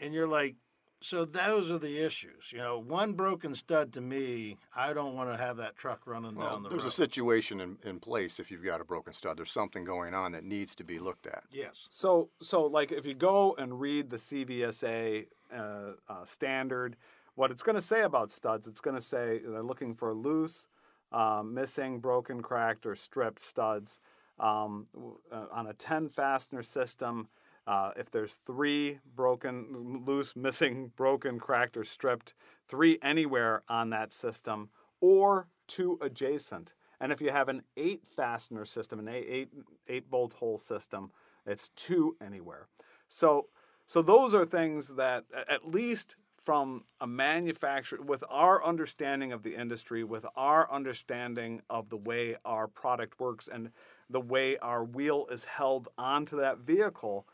and 0.00 0.14
you're 0.14 0.26
like, 0.26 0.56
so 1.02 1.24
those 1.24 1.70
are 1.70 1.78
the 1.78 1.98
issues. 1.98 2.52
You 2.52 2.58
know, 2.58 2.78
one 2.78 3.14
broken 3.14 3.54
stud 3.54 3.92
to 3.94 4.02
me, 4.02 4.58
I 4.76 4.92
don't 4.92 5.14
want 5.14 5.30
to 5.30 5.36
have 5.42 5.56
that 5.56 5.74
truck 5.76 6.06
running 6.06 6.34
Well, 6.34 6.46
down 6.50 6.62
the 6.62 6.68
road. 6.68 6.72
there's 6.72 6.82
road. 6.82 6.88
a 6.88 6.92
situation 6.92 7.60
in, 7.60 7.78
in 7.84 7.98
place 8.00 8.38
if 8.38 8.50
you've 8.50 8.64
got 8.64 8.82
a 8.82 8.84
broken 8.84 9.14
stud. 9.14 9.38
There's 9.38 9.50
something 9.50 9.84
going 9.84 10.12
on 10.12 10.32
that 10.32 10.44
needs 10.44 10.74
to 10.74 10.84
be 10.84 10.98
looked 10.98 11.26
at. 11.26 11.44
yes. 11.52 11.86
So, 11.88 12.28
so 12.40 12.64
like 12.66 12.92
if 12.92 13.06
you 13.06 13.14
go 13.14 13.54
and 13.56 13.80
read 13.80 14.10
the 14.10 14.18
CVSA 14.18 15.26
uh, 15.54 15.60
uh, 16.08 16.24
standard, 16.24 16.96
what 17.34 17.50
it's 17.50 17.62
going 17.62 17.76
to 17.76 17.80
say 17.82 18.02
about 18.02 18.30
studs, 18.30 18.66
it's 18.66 18.82
going 18.82 18.96
to 18.96 19.00
say 19.02 19.40
they're 19.42 19.62
looking 19.62 19.94
for 19.94 20.12
loose, 20.12 20.68
um, 21.12 21.54
missing, 21.54 21.98
broken, 22.00 22.42
cracked, 22.42 22.84
or 22.84 22.94
stripped 22.94 23.40
studs 23.40 24.00
um, 24.40 24.86
uh, 25.30 25.46
on 25.52 25.66
a 25.68 25.74
10 25.74 26.08
fastener 26.08 26.62
system. 26.62 27.28
Uh, 27.66 27.92
if 27.96 28.10
there's 28.10 28.36
three 28.46 28.98
broken, 29.14 30.02
loose, 30.04 30.34
missing, 30.34 30.90
broken, 30.96 31.38
cracked, 31.38 31.76
or 31.76 31.84
stripped, 31.84 32.34
three 32.68 32.98
anywhere 33.02 33.62
on 33.68 33.90
that 33.90 34.12
system, 34.12 34.70
or 35.00 35.46
two 35.68 35.98
adjacent. 36.00 36.74
And 37.00 37.12
if 37.12 37.20
you 37.20 37.30
have 37.30 37.48
an 37.48 37.62
eight 37.76 38.06
fastener 38.06 38.64
system, 38.64 38.98
an 38.98 39.08
eight, 39.08 39.26
eight, 39.28 39.48
eight 39.88 40.10
bolt 40.10 40.34
hole 40.34 40.58
system, 40.58 41.10
it's 41.46 41.68
two 41.70 42.16
anywhere. 42.24 42.68
So, 43.08 43.46
so 43.86 44.02
those 44.02 44.34
are 44.34 44.44
things 44.44 44.94
that, 44.96 45.24
at 45.48 45.66
least 45.66 46.16
from 46.36 46.84
a 47.00 47.06
manufacturer, 47.06 48.00
with 48.00 48.24
our 48.30 48.64
understanding 48.64 49.32
of 49.32 49.42
the 49.42 49.54
industry, 49.54 50.04
with 50.04 50.24
our 50.36 50.70
understanding 50.72 51.60
of 51.68 51.90
the 51.90 51.96
way 51.96 52.36
our 52.44 52.66
product 52.66 53.20
works 53.20 53.48
and 53.52 53.70
the 54.10 54.20
way 54.20 54.58
our 54.58 54.84
wheel 54.84 55.26
is 55.30 55.44
held 55.44 55.88
onto 55.96 56.36
that 56.38 56.58
vehicle, 56.58 57.26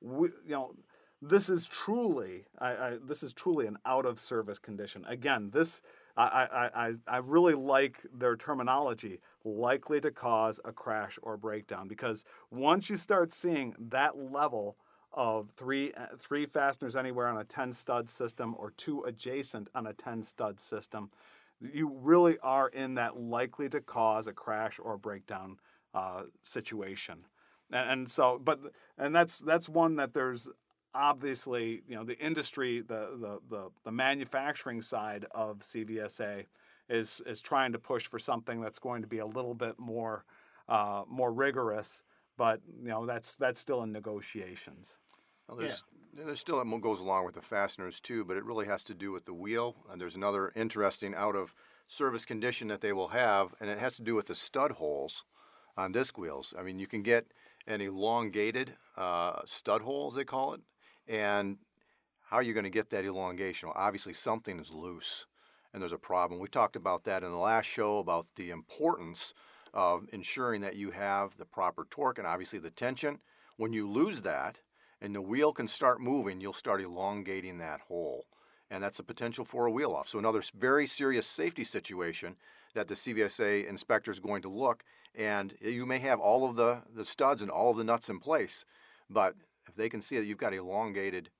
we, 0.00 0.28
you 0.44 0.52
know, 0.52 0.74
this 1.22 1.48
is 1.48 1.66
truly, 1.66 2.44
I, 2.58 2.68
I, 2.68 2.98
this 3.06 3.22
is 3.22 3.32
truly 3.32 3.66
an 3.66 3.78
out 3.86 4.04
of 4.04 4.18
service 4.18 4.58
condition. 4.58 5.04
Again, 5.08 5.50
this, 5.52 5.80
I, 6.16 6.70
I, 6.74 6.92
I, 7.08 7.16
really 7.18 7.54
like 7.54 7.98
their 8.16 8.36
terminology, 8.36 9.20
likely 9.44 10.00
to 10.00 10.10
cause 10.10 10.60
a 10.64 10.72
crash 10.72 11.18
or 11.22 11.36
breakdown, 11.36 11.88
because 11.88 12.24
once 12.50 12.90
you 12.90 12.96
start 12.96 13.32
seeing 13.32 13.74
that 13.88 14.16
level 14.16 14.76
of 15.12 15.50
three 15.50 15.92
uh, 15.92 16.06
three 16.18 16.44
fasteners 16.44 16.96
anywhere 16.96 17.28
on 17.28 17.38
a 17.38 17.44
10 17.44 17.72
stud 17.72 18.08
system 18.08 18.54
or 18.58 18.72
two 18.76 19.02
adjacent 19.04 19.70
on 19.74 19.86
a 19.86 19.92
10 19.92 20.22
stud 20.22 20.60
system, 20.60 21.10
you 21.60 21.90
really 22.02 22.36
are 22.42 22.68
in 22.68 22.94
that 22.94 23.18
likely 23.18 23.68
to 23.68 23.80
cause 23.80 24.26
a 24.26 24.32
crash 24.32 24.78
or 24.82 24.96
breakdown 24.96 25.56
uh, 25.94 26.22
situation. 26.42 27.24
And, 27.72 27.90
and 27.90 28.10
so, 28.10 28.40
but 28.42 28.60
and 28.98 29.14
that's 29.14 29.38
that's 29.38 29.68
one 29.68 29.96
that 29.96 30.12
there's 30.12 30.50
obviously 30.94 31.82
you 31.88 31.96
know 31.96 32.04
the 32.04 32.18
industry, 32.18 32.80
the 32.80 33.16
the 33.18 33.38
the, 33.48 33.70
the 33.84 33.92
manufacturing 33.92 34.82
side 34.82 35.26
of 35.32 35.60
CVSA 35.60 36.44
is 36.88 37.22
is 37.26 37.40
trying 37.40 37.72
to 37.72 37.78
push 37.78 38.06
for 38.06 38.18
something 38.18 38.60
that's 38.60 38.78
going 38.78 39.02
to 39.02 39.08
be 39.08 39.18
a 39.18 39.26
little 39.26 39.54
bit 39.54 39.78
more 39.78 40.24
uh, 40.68 41.02
more 41.08 41.32
rigorous. 41.32 42.02
But 42.36 42.60
you 42.82 42.88
know 42.88 43.06
that's 43.06 43.34
that's 43.36 43.60
still 43.60 43.82
in 43.82 43.92
negotiations. 43.92 44.98
Well, 45.48 45.58
there's, 45.58 45.84
there's 46.14 46.40
still 46.40 46.64
what 46.64 46.80
goes 46.80 47.00
along 47.00 47.26
with 47.26 47.34
the 47.34 47.42
fasteners 47.42 48.00
too, 48.00 48.24
but 48.24 48.36
it 48.36 48.44
really 48.44 48.66
has 48.66 48.82
to 48.84 48.94
do 48.94 49.12
with 49.12 49.24
the 49.26 49.34
wheel. 49.34 49.76
And 49.90 50.00
there's 50.00 50.16
another 50.16 50.52
interesting 50.56 51.14
out 51.14 51.36
of 51.36 51.54
service 51.86 52.24
condition 52.24 52.68
that 52.68 52.80
they 52.80 52.92
will 52.92 53.08
have, 53.08 53.54
and 53.60 53.68
it 53.68 53.78
has 53.78 53.96
to 53.96 54.02
do 54.02 54.14
with 54.14 54.26
the 54.26 54.34
stud 54.34 54.72
holes 54.72 55.24
on 55.76 55.92
disc 55.92 56.18
wheels. 56.18 56.54
I 56.58 56.62
mean, 56.62 56.78
you 56.78 56.86
can 56.86 57.02
get 57.02 57.26
an 57.66 57.80
elongated 57.80 58.74
uh, 58.96 59.40
stud 59.46 59.82
hole, 59.82 60.08
as 60.08 60.14
they 60.14 60.24
call 60.24 60.54
it, 60.54 60.60
and 61.08 61.58
how 62.22 62.36
are 62.36 62.42
you 62.42 62.54
going 62.54 62.64
to 62.64 62.70
get 62.70 62.90
that 62.90 63.04
elongation? 63.04 63.68
Well, 63.68 63.78
obviously 63.78 64.12
something 64.12 64.58
is 64.58 64.72
loose, 64.72 65.26
and 65.72 65.82
there's 65.82 65.92
a 65.92 65.98
problem. 65.98 66.40
We 66.40 66.48
talked 66.48 66.76
about 66.76 67.04
that 67.04 67.22
in 67.22 67.30
the 67.30 67.38
last 67.38 67.66
show 67.66 67.98
about 67.98 68.26
the 68.36 68.50
importance 68.50 69.34
of 69.72 70.06
ensuring 70.12 70.60
that 70.62 70.76
you 70.76 70.90
have 70.92 71.36
the 71.36 71.44
proper 71.44 71.86
torque 71.90 72.18
and 72.18 72.26
obviously 72.26 72.58
the 72.58 72.70
tension. 72.70 73.18
When 73.56 73.72
you 73.72 73.88
lose 73.88 74.22
that, 74.22 74.60
and 75.00 75.14
the 75.14 75.20
wheel 75.20 75.52
can 75.52 75.68
start 75.68 76.00
moving, 76.00 76.40
you'll 76.40 76.52
start 76.52 76.80
elongating 76.80 77.58
that 77.58 77.80
hole. 77.80 78.24
And 78.70 78.82
that's 78.82 78.98
a 78.98 79.04
potential 79.04 79.44
for 79.44 79.66
a 79.66 79.70
wheel 79.70 79.92
off. 79.92 80.08
So, 80.08 80.18
another 80.18 80.42
very 80.56 80.86
serious 80.86 81.26
safety 81.26 81.62
situation 81.62 82.36
that 82.74 82.88
the 82.88 82.94
CVSA 82.94 83.66
inspector 83.66 84.10
is 84.10 84.20
going 84.20 84.42
to 84.42 84.48
look. 84.48 84.84
And 85.14 85.54
you 85.60 85.86
may 85.86 85.98
have 85.98 86.18
all 86.18 86.48
of 86.48 86.56
the, 86.56 86.82
the 86.94 87.04
studs 87.04 87.40
and 87.40 87.50
all 87.50 87.70
of 87.70 87.76
the 87.76 87.84
nuts 87.84 88.08
in 88.08 88.18
place, 88.18 88.64
but 89.08 89.34
if 89.68 89.74
they 89.74 89.88
can 89.88 90.02
see 90.02 90.18
that 90.18 90.24
you've 90.24 90.38
got 90.38 90.52
elongated 90.52 91.30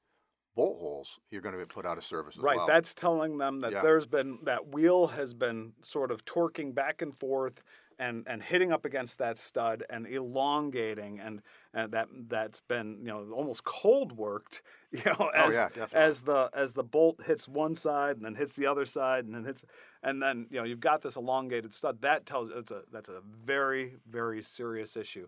bolt 0.54 0.78
holes, 0.78 1.18
you're 1.30 1.40
going 1.40 1.54
to 1.54 1.58
be 1.58 1.68
put 1.68 1.84
out 1.84 1.98
of 1.98 2.04
service 2.04 2.36
right. 2.38 2.56
well. 2.56 2.66
That's 2.66 2.94
telling 2.94 3.38
them 3.38 3.60
that 3.60 3.72
Yeah. 3.72 3.82
there's 3.82 4.06
been 4.06 4.38
that 4.44 4.68
wheel 4.68 5.08
has 5.08 5.34
been 5.34 5.72
sort 5.82 6.12
of 6.12 6.24
torquing 6.24 6.72
back 6.72 7.02
and 7.02 7.16
forth 7.16 7.64
and 7.98 8.24
and 8.26 8.42
hitting 8.42 8.72
up 8.72 8.84
against 8.84 9.18
that 9.18 9.38
stud 9.38 9.84
and 9.90 10.06
elongating 10.06 11.20
and, 11.20 11.42
and 11.72 11.92
that 11.92 12.08
that's 12.28 12.60
been 12.62 12.98
you 13.00 13.08
know 13.08 13.26
almost 13.32 13.64
cold 13.64 14.12
worked 14.12 14.62
you 14.90 15.02
know 15.04 15.16
Oh, 15.18 15.28
as 15.34 15.54
yeah, 15.54 15.86
as 15.92 16.22
the 16.22 16.50
as 16.54 16.72
the 16.72 16.84
bolt 16.84 17.22
hits 17.24 17.48
one 17.48 17.74
side 17.74 18.16
and 18.16 18.24
then 18.24 18.34
hits 18.34 18.56
the 18.56 18.66
other 18.66 18.84
side 18.84 19.24
and 19.24 19.34
then 19.34 19.44
hits 19.44 19.64
and 20.02 20.22
then 20.22 20.46
you 20.50 20.58
know 20.58 20.64
you've 20.64 20.80
got 20.80 21.02
this 21.02 21.16
elongated 21.16 21.72
stud 21.72 22.00
that 22.02 22.26
tells 22.26 22.50
it's 22.50 22.70
a 22.70 22.82
that's 22.92 23.08
a 23.08 23.20
very 23.44 23.94
very 24.06 24.42
serious 24.42 24.96
issue 24.96 25.26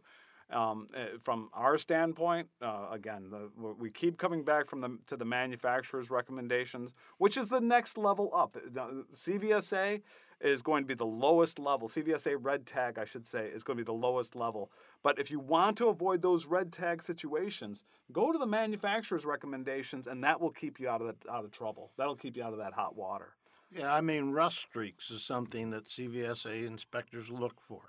um, 0.51 0.89
eh, 0.95 1.07
from 1.23 1.51
our 1.55 1.77
standpoint, 1.77 2.49
uh, 2.63 2.87
again, 2.93 3.31
the, 3.31 3.51
we 3.79 3.91
keep 3.91 4.17
coming 4.17 4.45
back 4.45 4.69
from 4.69 4.81
the 4.81 4.97
to 5.07 5.17
the 5.17 5.25
manufacturer's 5.25 6.09
recommendations, 6.09 6.95
which 7.19 7.37
is 7.37 7.49
the 7.49 7.61
next 7.61 7.99
level 7.99 8.31
up. 8.33 8.53
The 8.53 9.05
CVSA 9.13 10.03
is 10.41 10.63
going 10.63 10.85
to 10.85 10.89
be 10.89 10.95
the 10.95 11.07
lowest 11.07 11.59
level. 11.59 11.89
CVSA 11.89 12.37
red 12.41 12.67
tag, 12.67 12.99
I 12.99 13.05
should 13.05 13.27
say, 13.27 13.47
is 13.47 13.63
going 13.63 13.77
to 13.77 13.83
be 13.83 13.87
the 13.87 13.93
lowest 13.93 14.37
level. 14.37 14.71
But 15.03 15.19
if 15.19 15.31
you 15.31 15.41
want 15.41 15.79
to 15.79 15.89
avoid 15.89 16.23
those 16.23 16.47
red 16.47 16.73
tag 16.73 17.03
situations, 17.03 17.85
go 18.13 18.33
to 18.33 18.39
the 18.39 18.47
manufacturer's 18.47 19.25
recommendations, 19.25 20.07
and 20.07 20.23
that 20.25 20.41
will 20.41 20.51
keep 20.51 20.79
you 20.79 20.89
out 20.89 21.01
of 21.01 21.09
the, 21.09 21.33
out 21.33 21.45
of 21.45 21.51
trouble. 21.51 21.93
That'll 21.97 22.17
keep 22.17 22.37
you 22.37 22.43
out 22.43 22.53
of 22.53 22.59
that 22.59 22.75
hot 22.75 22.97
water. 22.97 23.35
Yeah, 23.71 23.93
I 23.93 24.01
mean, 24.01 24.31
rust 24.31 24.59
streaks 24.59 25.11
is 25.11 25.25
something 25.25 25.71
that 25.71 25.89
CVSA 25.89 26.67
inspectors 26.67 27.31
look 27.31 27.61
for. 27.61 27.81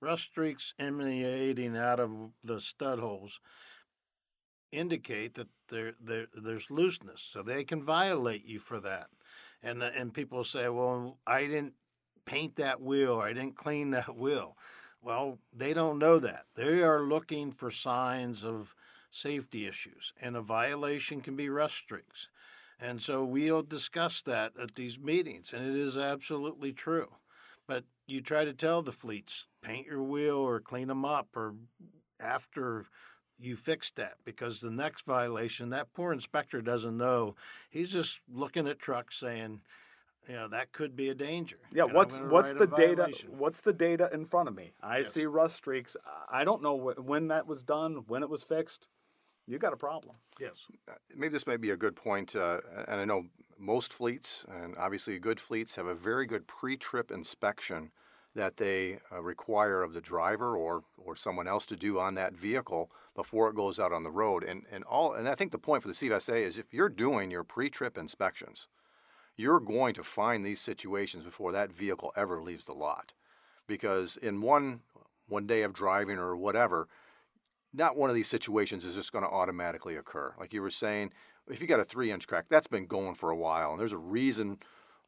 Rust 0.00 0.24
streaks 0.24 0.74
emanating 0.78 1.76
out 1.76 1.98
of 1.98 2.10
the 2.44 2.60
stud 2.60 3.00
holes 3.00 3.40
indicate 4.70 5.34
that 5.34 5.48
there, 5.68 5.94
there 6.00 6.26
there's 6.34 6.70
looseness, 6.70 7.20
so 7.22 7.42
they 7.42 7.64
can 7.64 7.82
violate 7.82 8.44
you 8.44 8.58
for 8.58 8.80
that. 8.80 9.06
And 9.62 9.82
and 9.82 10.12
people 10.12 10.44
say, 10.44 10.68
well, 10.68 11.18
I 11.26 11.46
didn't 11.46 11.74
paint 12.24 12.56
that 12.56 12.80
wheel, 12.80 13.12
or 13.14 13.24
I 13.24 13.32
didn't 13.32 13.56
clean 13.56 13.90
that 13.90 14.16
wheel. 14.16 14.56
Well, 15.02 15.38
they 15.52 15.74
don't 15.74 15.98
know 15.98 16.18
that. 16.18 16.46
They 16.54 16.82
are 16.82 17.02
looking 17.02 17.52
for 17.52 17.70
signs 17.70 18.44
of 18.44 18.74
safety 19.10 19.66
issues, 19.66 20.12
and 20.20 20.36
a 20.36 20.40
violation 20.40 21.20
can 21.20 21.36
be 21.36 21.48
rust 21.48 21.76
streaks. 21.76 22.28
And 22.80 23.00
so 23.00 23.24
we'll 23.24 23.62
discuss 23.62 24.22
that 24.22 24.52
at 24.60 24.74
these 24.74 24.98
meetings, 24.98 25.52
and 25.52 25.66
it 25.66 25.76
is 25.76 25.96
absolutely 25.96 26.72
true. 26.72 27.08
But 27.66 27.84
you 28.06 28.20
try 28.20 28.44
to 28.44 28.52
tell 28.52 28.82
the 28.82 28.92
fleets, 28.92 29.46
paint 29.62 29.86
your 29.86 30.02
wheel 30.02 30.36
or 30.36 30.60
clean 30.60 30.88
them 30.88 31.04
up 31.04 31.28
or 31.36 31.54
after 32.20 32.86
you 33.38 33.56
fix 33.56 33.90
that 33.92 34.14
because 34.24 34.60
the 34.60 34.70
next 34.70 35.04
violation, 35.06 35.70
that 35.70 35.92
poor 35.92 36.12
inspector 36.12 36.60
doesn't 36.60 36.96
know. 36.96 37.34
He's 37.70 37.90
just 37.90 38.20
looking 38.32 38.66
at 38.68 38.78
trucks 38.78 39.16
saying, 39.16 39.60
you 40.28 40.34
know, 40.34 40.48
that 40.48 40.72
could 40.72 40.96
be 40.96 41.08
a 41.10 41.14
danger. 41.14 41.58
Yeah, 41.72 41.84
and 41.84 41.92
what's 41.92 42.18
what's 42.20 42.52
the 42.52 42.66
data? 42.66 42.96
violation." 42.96 43.38
What's 43.38 43.60
the 43.60 43.72
data 43.72 44.08
in 44.12 44.24
front 44.24 44.48
of 44.48 44.54
me? 44.54 44.72
I 44.82 44.98
Yes. 44.98 45.12
see 45.12 45.26
rust 45.26 45.56
streaks. 45.56 45.96
I 46.28 46.44
don't 46.44 46.62
know 46.62 46.78
wh- 46.78 47.04
when 47.06 47.28
that 47.28 47.46
was 47.46 47.62
done, 47.62 48.04
when 48.06 48.22
it 48.22 48.28
was 48.30 48.42
fixed. 48.42 48.88
You 49.46 49.58
got 49.58 49.72
a 49.72 49.76
problem. 49.76 50.16
Yes. 50.40 50.66
maybe 51.14 51.32
this 51.32 51.46
may 51.46 51.56
be 51.56 51.70
a 51.70 51.76
good 51.76 51.94
point, 51.94 52.34
uh, 52.34 52.60
and 52.88 53.00
I 53.00 53.04
know 53.04 53.26
most 53.56 53.92
fleets, 53.92 54.44
and 54.48 54.76
obviously 54.76 55.18
good 55.18 55.38
fleets, 55.38 55.76
have 55.76 55.86
a 55.86 55.94
very 55.94 56.26
good 56.26 56.46
pre-trip 56.46 57.10
inspection 57.10 57.92
that 58.34 58.56
they 58.56 58.98
uh, 59.12 59.22
require 59.22 59.82
of 59.82 59.92
the 59.92 60.00
driver 60.00 60.56
or 60.56 60.82
or 60.98 61.14
someone 61.14 61.46
else 61.46 61.66
to 61.66 61.76
do 61.76 62.00
on 62.00 62.14
that 62.14 62.34
vehicle 62.34 62.90
before 63.14 63.48
it 63.48 63.54
goes 63.54 63.78
out 63.78 63.92
on 63.92 64.02
the 64.02 64.10
road. 64.10 64.42
And 64.42 64.66
and 64.72 64.82
all 64.84 65.12
and 65.14 65.28
I 65.28 65.34
think 65.34 65.52
the 65.52 65.58
point 65.58 65.82
for 65.82 65.88
the 65.88 65.94
CVSA 65.94 66.40
is 66.40 66.58
if 66.58 66.72
you're 66.72 66.88
doing 66.88 67.30
your 67.30 67.44
pre-trip 67.44 67.96
inspections, 67.96 68.68
you're 69.36 69.60
going 69.60 69.94
to 69.94 70.02
find 70.04 70.44
these 70.44 70.60
situations 70.60 71.24
before 71.24 71.52
that 71.52 71.72
vehicle 71.72 72.12
ever 72.16 72.40
leaves 72.40 72.64
the 72.64 72.72
lot, 72.72 73.12
because 73.66 74.16
in 74.16 74.40
one 74.40 74.80
one 75.26 75.46
day 75.46 75.62
of 75.62 75.72
driving 75.72 76.18
or 76.18 76.36
whatever, 76.36 76.88
not 77.72 77.96
one 77.96 78.10
of 78.10 78.16
these 78.16 78.28
situations 78.28 78.84
is 78.84 78.94
just 78.94 79.12
going 79.12 79.24
to 79.24 79.30
automatically 79.30 79.96
occur. 79.96 80.34
Like 80.38 80.52
you 80.52 80.60
were 80.60 80.70
saying, 80.70 81.12
if 81.48 81.60
you 81.60 81.66
got 81.66 81.80
a 81.80 81.84
three 81.84 82.10
inch 82.10 82.28
crack, 82.28 82.46
that's 82.48 82.66
been 82.66 82.86
going 82.86 83.14
for 83.14 83.30
a 83.30 83.36
while. 83.36 83.72
And 83.72 83.80
there's 83.80 83.92
a 83.92 83.98
reason 83.98 84.58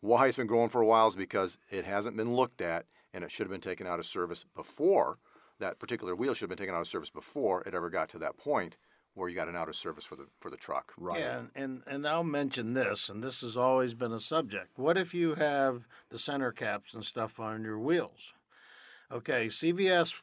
why 0.01 0.27
it's 0.27 0.37
been 0.37 0.47
going 0.47 0.71
for 0.71 0.81
a 0.81 0.87
while 0.87 1.09
is 1.09 1.17
because 1.17 1.59
it 1.71 1.85
hasn't 1.85 2.17
been 2.17 2.35
looked 2.35 2.61
at 2.61 2.87
and 3.15 3.25
it 3.25 3.31
should 3.31 3.45
have 3.45 3.53
been 3.53 3.61
taken 3.61 3.87
out 3.87 3.99
of 3.99 4.07
service 4.07 4.45
before 4.55 5.19
that 5.59 5.79
particular 5.79 6.15
wheel 6.15 6.35
should 6.35 6.51
have 6.51 6.57
been 6.57 6.59
taken 6.59 6.75
out 6.75 6.83
of 6.83 6.89
service 6.89 7.11
before 7.11 7.63
it 7.63 7.75
ever 7.75 7.89
got 7.89 8.09
to 8.11 8.19
that 8.19 8.37
point 8.37 8.77
where 9.17 9.31
you 9.31 9.35
got 9.35 9.49
an 9.49 9.57
out 9.57 9.69
of 9.69 9.75
service 9.75 10.05
for 10.05 10.15
the 10.15 10.27
for 10.39 10.51
the 10.51 10.57
truck. 10.57 10.93
Right. 10.99 11.21
Yeah, 11.21 11.39
and, 11.39 11.51
and, 11.57 11.83
and 11.87 12.07
I'll 12.07 12.23
mention 12.23 12.75
this, 12.75 13.09
and 13.09 13.25
this 13.25 13.41
has 13.41 13.57
always 13.57 13.95
been 13.95 14.13
a 14.13 14.21
subject. 14.21 14.79
What 14.79 14.99
if 14.99 15.15
you 15.15 15.35
have 15.35 15.89
the 16.11 16.19
center 16.19 16.53
caps 16.53 16.93
and 16.95 17.05
stuff 17.05 17.41
on 17.41 17.65
your 17.65 17.79
wheels? 17.79 18.35
Okay, 19.11 19.47
CVS, 19.47 20.17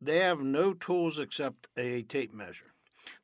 they 0.00 0.18
have 0.18 0.40
no 0.40 0.72
tools 0.72 1.18
except 1.18 1.66
a 1.76 2.02
tape 2.02 2.32
measure. 2.32 2.72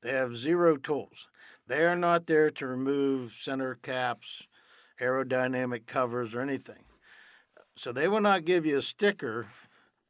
They 0.02 0.10
have 0.10 0.36
zero 0.36 0.76
tools. 0.76 1.28
They 1.66 1.84
are 1.84 1.96
not 1.96 2.26
there 2.26 2.50
to 2.50 2.66
remove 2.66 3.34
center 3.34 3.76
caps, 3.76 4.42
aerodynamic 5.00 5.86
covers, 5.86 6.34
or 6.34 6.40
anything. 6.40 6.84
So 7.76 7.92
they 7.92 8.08
will 8.08 8.20
not 8.20 8.44
give 8.44 8.66
you 8.66 8.78
a 8.78 8.82
sticker, 8.82 9.46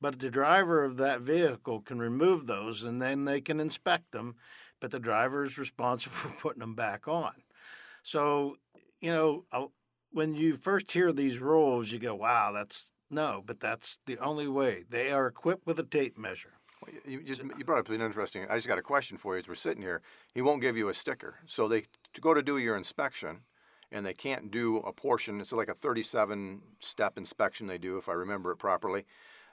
but 0.02 0.18
the 0.18 0.30
driver 0.30 0.82
of 0.82 0.96
that 0.96 1.20
vehicle 1.20 1.80
can 1.80 2.00
remove 2.00 2.46
those 2.46 2.82
and 2.82 3.00
then 3.00 3.24
they 3.24 3.40
can 3.40 3.60
inspect 3.60 4.10
them, 4.10 4.34
but 4.80 4.90
the 4.90 4.98
driver 4.98 5.44
is 5.44 5.56
responsible 5.56 6.12
for 6.16 6.28
putting 6.42 6.60
them 6.60 6.74
back 6.74 7.06
on. 7.06 7.32
So, 8.02 8.56
you 9.00 9.12
know, 9.12 9.70
when 10.10 10.34
you 10.34 10.56
first 10.56 10.90
hear 10.90 11.12
these 11.12 11.38
rules, 11.38 11.92
you 11.92 12.00
go, 12.00 12.16
wow, 12.16 12.50
that's 12.52 12.92
no, 13.10 13.44
but 13.46 13.60
that's 13.60 14.00
the 14.06 14.18
only 14.18 14.48
way. 14.48 14.84
They 14.88 15.12
are 15.12 15.26
equipped 15.26 15.66
with 15.66 15.78
a 15.78 15.84
tape 15.84 16.18
measure. 16.18 16.54
Well, 16.82 16.94
You, 17.06 17.20
you, 17.24 17.36
you 17.56 17.64
brought 17.64 17.78
up 17.78 17.88
an 17.90 18.00
interesting. 18.00 18.46
I 18.50 18.56
just 18.56 18.66
got 18.66 18.78
a 18.78 18.82
question 18.82 19.18
for 19.18 19.34
you 19.34 19.40
as 19.40 19.48
we're 19.48 19.54
sitting 19.54 19.82
here. 19.82 20.02
He 20.34 20.42
won't 20.42 20.62
give 20.62 20.76
you 20.76 20.88
a 20.88 20.94
sticker, 20.94 21.36
so 21.46 21.68
they 21.68 21.84
to 22.14 22.20
go 22.20 22.34
to 22.34 22.42
do 22.42 22.58
your 22.58 22.76
inspection, 22.76 23.42
and 23.92 24.04
they 24.04 24.14
can't 24.14 24.50
do 24.50 24.78
a 24.78 24.92
portion. 24.92 25.40
It's 25.40 25.52
like 25.52 25.68
a 25.68 25.74
37 25.74 26.62
step 26.80 27.18
inspection 27.18 27.68
they 27.68 27.78
do, 27.78 27.98
if 27.98 28.08
I 28.08 28.14
remember 28.14 28.50
it 28.50 28.56
properly. 28.56 29.04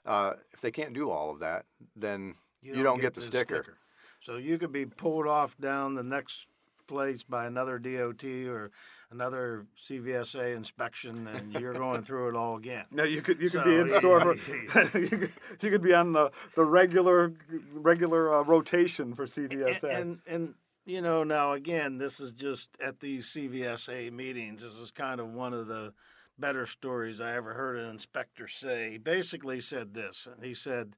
Uh, 0.06 0.34
if 0.52 0.62
they 0.62 0.72
can't 0.72 0.94
do 0.94 1.10
all 1.10 1.32
of 1.32 1.40
that, 1.40 1.66
then 1.96 2.36
you, 2.62 2.84
don't, 2.84 3.00
get, 3.02 3.14
the 3.14 3.22
sticker. 3.22 3.78
So 4.22 4.38
you 4.38 4.58
could 4.58 4.72
be 4.72 4.86
pulled 4.86 5.28
off 5.28 5.58
down 5.58 5.96
the 5.96 6.04
next 6.04 6.48
place 6.88 7.24
by 7.24 7.46
another 7.46 7.80
DOT 7.80 8.24
or 8.48 8.72
another 9.12 9.66
CVSA 9.78 10.56
inspection, 10.56 11.28
and 11.28 11.54
you're 11.54 11.74
going 11.74 12.04
through 12.04 12.30
it 12.30 12.36
all 12.36 12.58
again. 12.58 12.86
No, 12.92 13.04
you 13.04 13.22
could 13.22 13.40
you 13.40 13.50
could 13.50 13.62
So, 13.62 13.66
be 13.66 13.76
in 13.76 13.90
store. 13.90 14.36
yeah, 14.36 14.84
for 14.84 15.00
you, 15.00 15.08
could, 15.08 15.32
you 15.62 15.70
could 15.70 15.82
be 15.82 15.94
on 15.94 16.14
the, 16.14 16.32
the 16.56 16.66
regular 16.66 17.32
regular 17.74 18.36
uh, 18.36 18.44
rotation 18.44 19.14
for 19.14 19.24
and, 19.24 19.32
CVSA. 19.32 19.96
and 19.96 20.20
and 20.28 20.54
you 20.86 21.02
know, 21.02 21.24
now 21.24 21.54
again, 21.54 21.98
this 22.00 22.20
is 22.20 22.32
just 22.32 22.70
at 22.84 23.00
these 23.00 23.28
CVSA 23.28 24.12
meetings. 24.12 24.64
This 24.64 24.76
is 24.76 24.92
kind 24.92 25.20
of 25.22 25.32
one 25.32 25.54
of 25.54 25.68
the 25.68 25.94
better 26.40 26.66
stories 26.66 27.20
I 27.22 27.36
ever 27.36 27.54
heard 27.54 27.78
an 27.78 27.90
inspector 27.90 28.48
say. 28.48 28.92
He 28.92 28.98
basically 28.98 29.62
said 29.62 29.94
this. 29.94 30.28
He 30.42 30.54
said, 30.54 30.96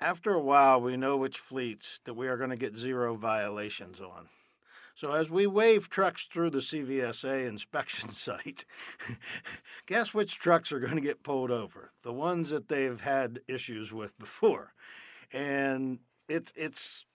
after 0.00 0.32
a 0.32 0.40
while, 0.40 0.80
we 0.80 0.96
know 0.96 1.16
which 1.16 1.38
fleets 1.38 2.00
that 2.04 2.14
we 2.14 2.28
are 2.28 2.36
going 2.36 2.50
to 2.50 2.56
get 2.56 2.76
zero 2.76 3.14
violations 3.14 4.00
on. 4.00 4.28
So 4.94 5.12
as 5.12 5.30
we 5.30 5.46
wave 5.46 5.88
trucks 5.88 6.24
through 6.24 6.50
the 6.50 6.58
CVSA 6.58 7.48
inspection 7.48 8.08
site, 8.10 8.64
guess 9.86 10.12
which 10.12 10.38
trucks 10.38 10.70
are 10.72 10.80
going 10.80 10.96
to 10.96 11.00
get 11.00 11.22
pulled 11.22 11.50
over? 11.50 11.92
The 12.02 12.12
ones 12.12 12.50
that 12.50 12.68
they've 12.68 13.00
had 13.00 13.40
issues 13.48 13.92
with 13.92 14.18
before. 14.18 14.74
And 15.32 16.00
it's 16.28 16.52
it's 16.54 17.06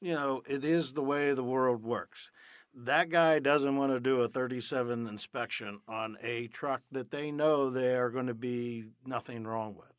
you 0.00 0.14
know, 0.14 0.42
it 0.46 0.64
is 0.64 0.94
the 0.94 1.02
way 1.02 1.32
the 1.32 1.44
world 1.44 1.84
works. 1.84 2.30
That 2.74 3.10
guy 3.10 3.38
doesn't 3.38 3.76
want 3.76 3.92
to 3.92 4.00
do 4.00 4.22
a 4.22 4.28
37 4.28 5.06
inspection 5.06 5.80
on 5.86 6.16
a 6.22 6.46
truck 6.48 6.80
that 6.90 7.10
they 7.10 7.30
know 7.30 7.68
they 7.68 7.94
are 7.94 8.08
going 8.08 8.28
to 8.28 8.34
be 8.34 8.84
nothing 9.04 9.44
wrong 9.44 9.74
with. 9.76 9.92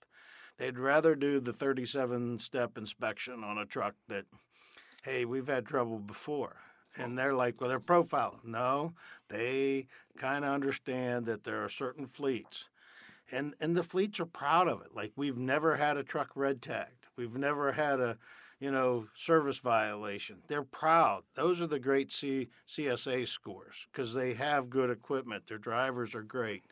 They'd 0.57 0.79
rather 0.79 1.15
do 1.15 1.39
the 1.39 1.53
37 1.53 2.39
step 2.39 2.77
inspection 2.77 3.43
on 3.43 3.57
a 3.57 3.65
truck 3.65 3.95
that, 4.07 4.25
hey, 5.03 5.23
we've 5.23 5.47
had 5.47 5.65
trouble 5.65 5.99
before. 5.99 6.57
And 6.97 7.13
oh. 7.13 7.15
they're 7.15 7.35
like, 7.35 7.59
well, 7.59 7.69
they're 7.69 7.79
profiling. 7.79 8.45
No, 8.45 8.93
they 9.29 9.87
kind 10.17 10.43
of 10.43 10.51
understand 10.51 11.25
that 11.25 11.43
there 11.43 11.63
are 11.63 11.69
certain 11.69 12.05
fleets. 12.05 12.69
And, 13.31 13.53
and 13.59 13.75
the 13.75 13.83
fleets 13.83 14.19
are 14.19 14.25
proud 14.25 14.67
of 14.67 14.81
it. 14.81 14.95
Like, 14.95 15.13
we've 15.15 15.37
never 15.37 15.77
had 15.77 15.97
a 15.97 16.03
truck 16.03 16.31
red 16.35 16.61
tagged. 16.61 17.07
We've 17.15 17.37
never 17.37 17.73
had 17.73 17.99
a, 17.99 18.17
you 18.59 18.71
know, 18.71 19.07
service 19.15 19.59
violation. 19.59 20.37
They're 20.47 20.63
proud. 20.63 21.23
Those 21.35 21.61
are 21.61 21.67
the 21.67 21.79
great 21.79 22.11
C, 22.11 22.49
CSA 22.67 23.27
scores 23.27 23.87
because 23.91 24.13
they 24.13 24.33
have 24.33 24.69
good 24.69 24.89
equipment. 24.89 25.47
Their 25.47 25.57
drivers 25.57 26.15
are 26.15 26.23
great. 26.23 26.63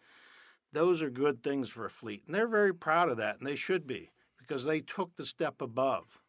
Those 0.73 1.01
are 1.01 1.09
good 1.09 1.43
things 1.43 1.69
for 1.69 1.85
a 1.85 1.89
fleet, 1.89 2.23
and 2.25 2.33
they're 2.33 2.47
very 2.47 2.73
proud 2.73 3.09
of 3.09 3.17
that, 3.17 3.39
and 3.39 3.47
they 3.47 3.57
should 3.57 3.85
be 3.85 4.11
because 4.37 4.63
they 4.63 4.79
took 4.79 5.15
the 5.15 5.25
step 5.25 5.61
above. 5.61 6.21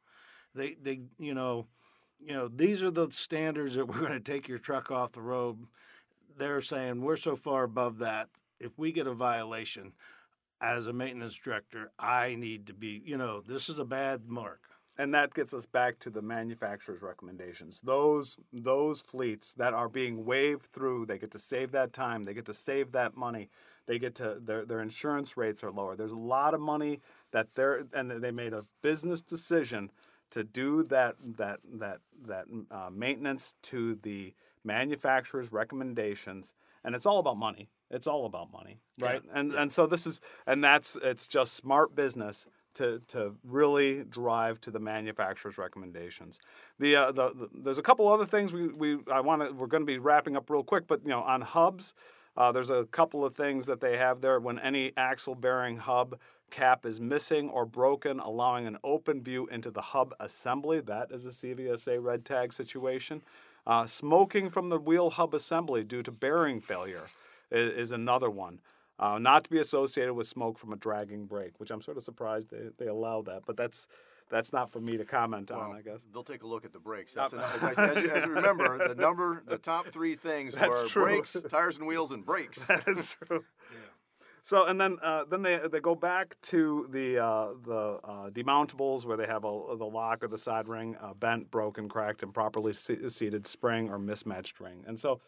They, 0.54 0.74
they, 0.74 1.02
you 1.18 1.32
know, 1.32 1.66
you 2.20 2.34
know, 2.34 2.48
these 2.48 2.82
are 2.82 2.90
the 2.90 3.10
standards 3.10 3.76
that 3.76 3.86
we're 3.88 4.00
going 4.00 4.12
to 4.12 4.20
take 4.20 4.48
your 4.48 4.58
truck 4.58 4.90
off 4.90 5.12
the 5.12 5.22
road. 5.22 5.66
They're 6.36 6.60
saying 6.60 7.02
we're 7.02 7.16
so 7.16 7.36
far 7.36 7.62
above 7.64 7.98
that. 7.98 8.28
If 8.58 8.78
we 8.78 8.92
get 8.92 9.06
a 9.06 9.14
violation, 9.14 9.92
as 10.62 10.86
a 10.86 10.92
maintenance 10.92 11.34
director, 11.34 11.90
I 11.98 12.36
need 12.36 12.68
to 12.68 12.74
be, 12.74 13.02
you 13.04 13.18
know, 13.18 13.40
this 13.40 13.68
is 13.68 13.80
a 13.80 13.84
bad 13.84 14.28
mark. 14.28 14.60
And 15.02 15.12
that 15.14 15.34
gets 15.34 15.52
us 15.52 15.66
back 15.66 15.98
to 15.98 16.10
the 16.10 16.22
manufacturer's 16.22 17.02
recommendations. 17.02 17.80
Those 17.80 18.36
those 18.52 19.00
fleets 19.00 19.52
that 19.54 19.74
are 19.74 19.88
being 19.88 20.24
waved 20.24 20.66
through, 20.66 21.06
they 21.06 21.18
get 21.18 21.32
to 21.32 21.40
save 21.40 21.72
that 21.72 21.92
time, 21.92 22.22
they 22.22 22.34
get 22.34 22.46
to 22.46 22.54
save 22.54 22.92
that 22.92 23.16
money, 23.16 23.50
they 23.86 23.98
get 23.98 24.14
to 24.16 24.38
their 24.40 24.64
their 24.64 24.80
insurance 24.80 25.36
rates 25.36 25.64
are 25.64 25.72
lower. 25.72 25.96
There's 25.96 26.12
a 26.12 26.16
lot 26.36 26.54
of 26.54 26.60
money 26.60 27.00
that 27.32 27.52
they're 27.56 27.84
and 27.92 28.12
they 28.12 28.30
made 28.30 28.52
a 28.52 28.62
business 28.80 29.20
decision 29.20 29.90
to 30.30 30.44
do 30.44 30.84
that 30.84 31.16
that 31.36 31.58
that 31.80 31.98
that 32.28 32.44
uh, 32.70 32.90
maintenance 32.92 33.56
to 33.62 33.96
the 34.04 34.32
manufacturer's 34.62 35.50
recommendations, 35.50 36.54
and 36.84 36.94
it's 36.94 37.06
all 37.06 37.18
about 37.18 37.38
money. 37.38 37.68
It's 37.90 38.06
all 38.06 38.24
about 38.24 38.52
money, 38.52 38.78
right? 39.00 39.20
Yeah, 39.24 39.40
and 39.40 39.52
and 39.52 39.72
so 39.72 39.88
this 39.88 40.06
is 40.06 40.20
and 40.46 40.62
that's 40.62 40.96
it's 41.02 41.26
just 41.26 41.54
smart 41.54 41.96
business 41.96 42.46
to 42.74 43.00
to 43.08 43.34
really 43.44 44.04
drive 44.04 44.60
to 44.62 44.70
the 44.70 44.80
manufacturer's 44.80 45.58
recommendations. 45.58 46.40
The, 46.78 46.96
uh, 46.96 47.12
the, 47.12 47.30
the 47.30 47.48
there's 47.54 47.78
a 47.78 47.82
couple 47.82 48.08
other 48.08 48.26
things 48.26 48.52
we 48.52 48.68
we 48.68 48.98
I 49.10 49.20
want 49.20 49.42
to 49.42 49.52
we're 49.52 49.66
going 49.66 49.82
to 49.82 49.86
be 49.86 49.98
wrapping 49.98 50.36
up 50.36 50.50
real 50.50 50.64
quick, 50.64 50.86
but 50.86 51.02
you 51.02 51.10
know 51.10 51.22
on 51.22 51.40
hubs. 51.40 51.94
Uh, 52.34 52.50
there's 52.50 52.70
a 52.70 52.86
couple 52.86 53.26
of 53.26 53.34
things 53.36 53.66
that 53.66 53.80
they 53.80 53.96
have 53.98 54.22
there. 54.22 54.40
When 54.40 54.58
any 54.58 54.92
axle 54.96 55.34
bearing 55.34 55.76
hub 55.76 56.18
cap 56.50 56.86
is 56.86 57.00
missing 57.00 57.50
or 57.50 57.66
broken, 57.66 58.20
allowing 58.20 58.66
an 58.66 58.78
open 58.84 59.22
view 59.22 59.46
into 59.48 59.70
the 59.70 59.82
hub 59.82 60.14
assembly, 60.20 60.80
that 60.80 61.10
is 61.10 61.26
a 61.26 61.30
CVSA 61.30 62.02
red 62.02 62.24
tag 62.24 62.52
situation. 62.52 63.20
Uh, 63.66 63.86
smoking 63.86 64.48
from 64.48 64.68
the 64.68 64.78
wheel 64.78 65.10
hub 65.10 65.34
assembly 65.34 65.84
due 65.84 66.02
to 66.02 66.10
bearing 66.10 66.60
failure 66.60 67.04
is, 67.50 67.70
is 67.72 67.92
another 67.92 68.30
one. 68.30 68.60
Uh, 68.98 69.18
not 69.18 69.44
to 69.44 69.50
be 69.50 69.58
associated 69.58 70.14
with 70.14 70.26
smoke 70.26 70.58
from 70.58 70.72
a 70.72 70.76
dragging 70.76 71.26
brake, 71.26 71.58
which 71.58 71.70
I'm 71.70 71.80
sort 71.80 71.96
of 71.96 72.02
surprised 72.02 72.50
they, 72.50 72.68
they 72.78 72.86
allow 72.86 73.22
that, 73.22 73.42
but 73.46 73.56
that's 73.56 73.88
that's 74.30 74.52
not 74.52 74.70
for 74.70 74.80
me 74.80 74.96
to 74.96 75.04
comment 75.04 75.50
on, 75.50 75.76
I 75.76 75.82
guess. 75.82 76.06
They'll 76.12 76.22
take 76.22 76.42
a 76.42 76.46
look 76.46 76.64
at 76.64 76.72
the 76.72 76.78
brakes. 76.78 77.12
That's 77.12 77.32
an, 77.34 77.40
as, 77.40 77.62
I- 77.78 77.84
as, 77.84 78.02
you, 78.02 78.10
as 78.10 78.24
you 78.24 78.32
remember, 78.32 78.78
the 78.88 78.94
number, 78.94 79.42
the 79.46 79.58
top 79.58 79.88
three 79.88 80.14
things 80.14 80.54
That's 80.54 80.68
were 80.82 80.88
true. 80.88 81.04
brakes, 81.04 81.36
tires 81.50 81.78
and 81.78 81.86
wheels, 81.86 82.12
and 82.12 82.24
brakes. 82.24 82.66
That's 82.86 83.14
true. 83.26 83.44
So 84.44 84.66
and 84.66 84.80
then 84.80 84.98
uh, 85.02 85.24
then 85.24 85.42
they 85.42 85.58
they 85.70 85.80
go 85.80 85.94
back 85.94 86.36
to 86.42 86.86
the 86.90 87.18
uh, 87.24 87.48
the 87.64 88.00
uh, 88.02 88.30
demountables 88.30 89.04
where 89.04 89.16
they 89.16 89.26
have 89.26 89.44
a, 89.44 89.76
the 89.76 89.84
lock 89.86 90.24
or 90.24 90.28
the 90.28 90.38
side 90.38 90.66
ring 90.66 90.96
uh, 91.00 91.14
bent, 91.14 91.50
broken, 91.50 91.88
cracked, 91.88 92.22
improperly 92.24 92.72
se- 92.72 93.08
seated 93.08 93.46
spring 93.46 93.88
or 93.88 93.98
mismatched 93.98 94.58
ring, 94.58 94.82
and 94.86 94.98
so 94.98 95.20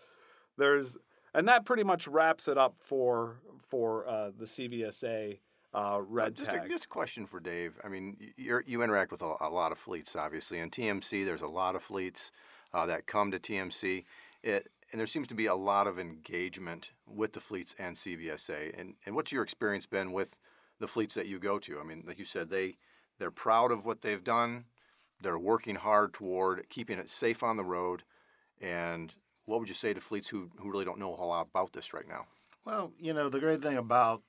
there's 0.57 0.96
and 1.34 1.48
that 1.48 1.64
pretty 1.64 1.84
much 1.84 2.06
wraps 2.06 2.48
it 2.48 2.58
up 2.58 2.76
for 2.78 3.36
for 3.60 4.06
uh, 4.06 4.30
the 4.38 4.44
CVSA 4.44 5.38
uh, 5.74 6.00
red 6.06 6.36
just 6.36 6.50
tag. 6.50 6.66
A, 6.66 6.68
just 6.68 6.84
a 6.84 6.88
question 6.88 7.26
for 7.26 7.40
Dave. 7.40 7.78
I 7.82 7.88
mean, 7.88 8.16
you're, 8.36 8.62
you 8.66 8.82
interact 8.82 9.10
with 9.10 9.22
a, 9.22 9.34
a 9.40 9.50
lot 9.50 9.72
of 9.72 9.78
fleets, 9.78 10.14
obviously. 10.14 10.60
And 10.60 10.70
TMC, 10.70 11.24
there's 11.24 11.42
a 11.42 11.48
lot 11.48 11.74
of 11.74 11.82
fleets 11.82 12.30
uh, 12.72 12.86
that 12.86 13.06
come 13.06 13.32
to 13.32 13.40
TMC. 13.40 14.04
It, 14.42 14.68
and 14.92 15.00
there 15.00 15.06
seems 15.06 15.26
to 15.28 15.34
be 15.34 15.46
a 15.46 15.54
lot 15.54 15.88
of 15.88 15.98
engagement 15.98 16.92
with 17.08 17.32
the 17.32 17.40
fleets 17.40 17.74
and 17.78 17.96
CVSA. 17.96 18.78
And, 18.78 18.94
and 19.04 19.16
what's 19.16 19.32
your 19.32 19.42
experience 19.42 19.86
been 19.86 20.12
with 20.12 20.38
the 20.78 20.86
fleets 20.86 21.14
that 21.14 21.26
you 21.26 21.40
go 21.40 21.58
to? 21.58 21.80
I 21.80 21.82
mean, 21.82 22.04
like 22.06 22.20
you 22.20 22.24
said, 22.24 22.50
they, 22.50 22.76
they're 23.18 23.32
proud 23.32 23.72
of 23.72 23.84
what 23.84 24.02
they've 24.02 24.22
done. 24.22 24.66
They're 25.20 25.38
working 25.38 25.74
hard 25.74 26.12
toward 26.14 26.68
keeping 26.68 26.98
it 27.00 27.10
safe 27.10 27.42
on 27.42 27.56
the 27.56 27.64
road. 27.64 28.04
And 28.60 29.12
what 29.46 29.61
would 29.61 29.68
you 29.68 29.74
say 29.74 29.94
to 29.94 30.00
fleets 30.00 30.28
who, 30.28 30.50
who 30.59 30.70
really 30.70 30.85
don't 30.85 30.98
know 30.98 31.12
a 31.12 31.16
whole 31.16 31.28
lot 31.28 31.48
about 31.50 31.72
this 31.72 31.92
right 31.92 32.09
now? 32.09 32.26
Well, 32.64 32.92
you 32.98 33.12
know, 33.12 33.28
the 33.28 33.40
great 33.40 33.61
thing 33.61 33.76
about 33.76 34.22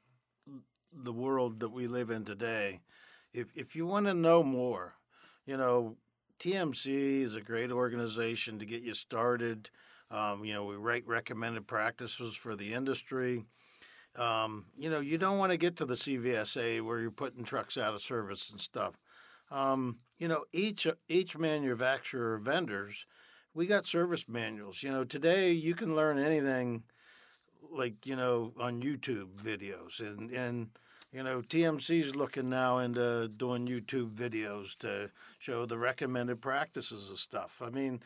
the 0.91 1.13
world 1.13 1.59
that 1.59 1.69
we 1.69 1.87
live 1.87 2.09
in 2.09 2.25
today, 2.25 2.81
if 3.33 3.47
if 3.55 3.75
you 3.75 3.85
want 3.85 4.07
to 4.07 4.13
know 4.13 4.43
more, 4.43 4.95
you 5.45 5.57
know, 5.57 5.97
TMC 6.39 7.21
is 7.21 7.35
a 7.35 7.41
great 7.41 7.71
organization 7.71 8.59
to 8.59 8.65
get 8.65 8.81
you 8.81 8.93
started. 8.93 9.69
Um, 10.11 10.45
you 10.45 10.53
know, 10.53 10.65
we 10.65 10.75
write 10.75 11.07
recommended 11.07 11.67
practices 11.67 12.35
for 12.35 12.55
the 12.55 12.73
industry. 12.73 13.45
Um, 14.17 14.65
you 14.77 14.89
know, 14.89 14.99
you 14.99 15.17
don't 15.17 15.37
want 15.37 15.51
to 15.51 15.57
get 15.57 15.77
to 15.77 15.85
the 15.85 15.95
CVSA 15.95 16.81
where 16.81 16.99
you're 16.99 17.11
putting 17.11 17.43
trucks 17.43 17.77
out 17.77 17.93
of 17.93 18.01
service 18.01 18.49
and 18.49 18.59
stuff. 18.59 18.97
Um, 19.51 19.99
you 20.17 20.27
know, 20.27 20.45
each 20.53 20.87
each 21.07 21.37
manufacturer 21.37 22.37
vendors, 22.37 23.05
we 23.55 23.65
got 23.65 23.87
service 23.87 24.25
manuals. 24.27 24.83
You 24.83 24.91
know, 24.91 25.03
today 25.03 25.51
you 25.51 25.73
can 25.73 25.95
learn 25.95 26.19
anything 26.19 26.83
like 27.71 28.05
you 28.05 28.15
know 28.15 28.53
on 28.59 28.81
YouTube 28.81 29.29
videos 29.41 29.99
and 29.99 30.29
and 30.31 30.69
you 31.11 31.23
know 31.23 31.41
TMC's 31.41 32.15
looking 32.15 32.49
now 32.49 32.77
into 32.77 33.27
doing 33.29 33.65
YouTube 33.65 34.11
videos 34.13 34.77
to 34.79 35.09
show 35.39 35.65
the 35.65 35.77
recommended 35.77 36.41
practices 36.41 37.09
of 37.09 37.17
stuff. 37.17 37.61
I 37.65 37.69
mean, 37.69 38.01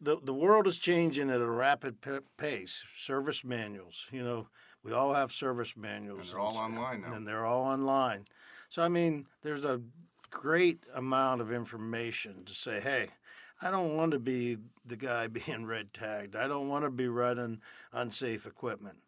the 0.00 0.18
the 0.22 0.34
world 0.34 0.66
is 0.66 0.76
changing 0.78 1.30
at 1.30 1.40
a 1.40 1.50
rapid 1.50 2.00
p- 2.00 2.18
pace. 2.36 2.84
Service 2.94 3.44
manuals, 3.44 4.06
you 4.10 4.22
know, 4.22 4.48
we 4.82 4.92
all 4.92 5.14
have 5.14 5.32
service 5.32 5.76
manuals. 5.76 6.32
And 6.32 6.32
they're 6.32 6.40
all 6.40 6.58
online 6.58 7.02
now. 7.02 7.12
And 7.12 7.26
they're 7.26 7.46
all 7.46 7.62
online. 7.62 8.26
So 8.68 8.82
I 8.82 8.88
mean, 8.88 9.26
there's 9.42 9.64
a 9.64 9.80
great 10.30 10.84
amount 10.94 11.40
of 11.40 11.52
information 11.52 12.44
to 12.44 12.52
say, 12.52 12.80
hey, 12.80 13.08
I 13.62 13.70
don't 13.70 13.96
want 13.96 14.12
to 14.12 14.18
be 14.18 14.56
the 14.84 14.96
guy 14.96 15.26
being 15.28 15.66
red 15.66 15.92
tagged. 15.92 16.36
I 16.36 16.46
don't 16.48 16.68
want 16.68 16.84
to 16.84 16.90
be 16.90 17.08
running 17.08 17.60
unsafe 17.92 18.46
equipment. 18.46 18.98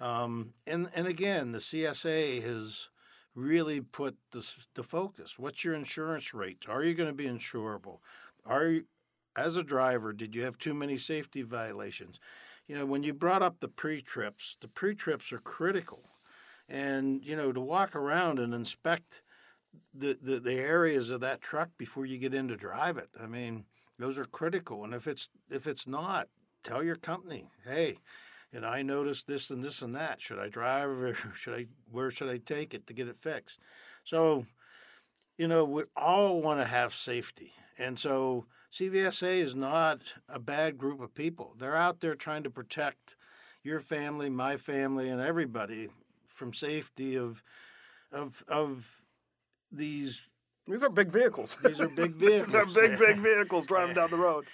Um, 0.00 0.54
and 0.66 0.88
and 0.94 1.06
again, 1.06 1.52
the 1.52 1.58
CSA 1.58 2.42
has 2.42 2.88
really 3.34 3.80
put 3.80 4.16
the, 4.32 4.46
the 4.74 4.82
focus. 4.82 5.38
What's 5.38 5.64
your 5.64 5.74
insurance 5.74 6.34
rate? 6.34 6.66
Are 6.68 6.82
you 6.82 6.94
going 6.94 7.08
to 7.08 7.14
be 7.14 7.26
insurable? 7.26 7.98
Are 8.44 8.66
you, 8.66 8.84
as 9.36 9.56
a 9.56 9.62
driver, 9.62 10.12
did 10.12 10.34
you 10.34 10.42
have 10.42 10.58
too 10.58 10.74
many 10.74 10.98
safety 10.98 11.42
violations? 11.42 12.20
You 12.66 12.76
know, 12.76 12.86
when 12.86 13.02
you 13.02 13.14
brought 13.14 13.42
up 13.42 13.60
the 13.60 13.68
pre-trips, 13.68 14.56
the 14.60 14.68
pre-trips 14.68 15.32
are 15.32 15.38
critical. 15.38 16.02
And, 16.68 17.24
you 17.24 17.36
know, 17.36 17.52
to 17.52 17.60
walk 17.60 17.96
around 17.96 18.38
and 18.38 18.54
inspect 18.54 19.22
the, 19.94 20.18
the, 20.20 20.38
the 20.38 20.54
areas 20.54 21.10
of 21.10 21.20
that 21.20 21.40
truck 21.40 21.70
before 21.76 22.06
you 22.06 22.18
get 22.18 22.34
in 22.34 22.48
to 22.48 22.56
drive 22.56 22.98
it. 22.98 23.08
I 23.20 23.26
mean, 23.26 23.64
those 24.02 24.18
are 24.18 24.24
critical. 24.24 24.84
And 24.84 24.92
if 24.92 25.06
it's 25.06 25.30
if 25.50 25.66
it's 25.66 25.86
not, 25.86 26.28
tell 26.64 26.82
your 26.82 26.96
company, 26.96 27.46
hey, 27.64 27.98
and 28.52 28.66
I 28.66 28.82
noticed 28.82 29.26
this 29.26 29.48
and 29.48 29.62
this 29.62 29.80
and 29.80 29.94
that. 29.94 30.20
Should 30.20 30.38
I 30.38 30.48
drive 30.48 30.90
or 30.90 31.14
should 31.34 31.54
I 31.54 31.66
where 31.90 32.10
should 32.10 32.28
I 32.28 32.38
take 32.38 32.74
it 32.74 32.86
to 32.88 32.94
get 32.94 33.08
it 33.08 33.20
fixed? 33.20 33.58
So, 34.04 34.46
you 35.38 35.46
know, 35.46 35.64
we 35.64 35.84
all 35.96 36.42
want 36.42 36.60
to 36.60 36.66
have 36.66 36.94
safety. 36.94 37.52
And 37.78 37.98
so 37.98 38.46
CVSA 38.72 39.38
is 39.38 39.54
not 39.54 40.00
a 40.28 40.38
bad 40.38 40.78
group 40.78 41.00
of 41.00 41.14
people. 41.14 41.54
They're 41.58 41.76
out 41.76 42.00
there 42.00 42.14
trying 42.14 42.42
to 42.42 42.50
protect 42.50 43.16
your 43.62 43.78
family, 43.78 44.28
my 44.28 44.56
family, 44.56 45.08
and 45.08 45.20
everybody 45.20 45.88
from 46.26 46.52
safety 46.52 47.16
of 47.16 47.42
of 48.10 48.42
of 48.48 49.00
these. 49.70 50.22
These 50.66 50.82
are 50.82 50.88
big 50.88 51.08
vehicles. 51.08 51.56
These 51.62 51.80
are 51.80 51.88
big 51.88 52.12
vehicles. 52.12 52.52
These 52.74 52.76
are 52.76 52.88
big, 52.88 52.98
big 52.98 53.18
vehicles 53.18 53.66
driving 53.66 53.94
down 53.94 54.10
the 54.10 54.16
road. 54.16 54.46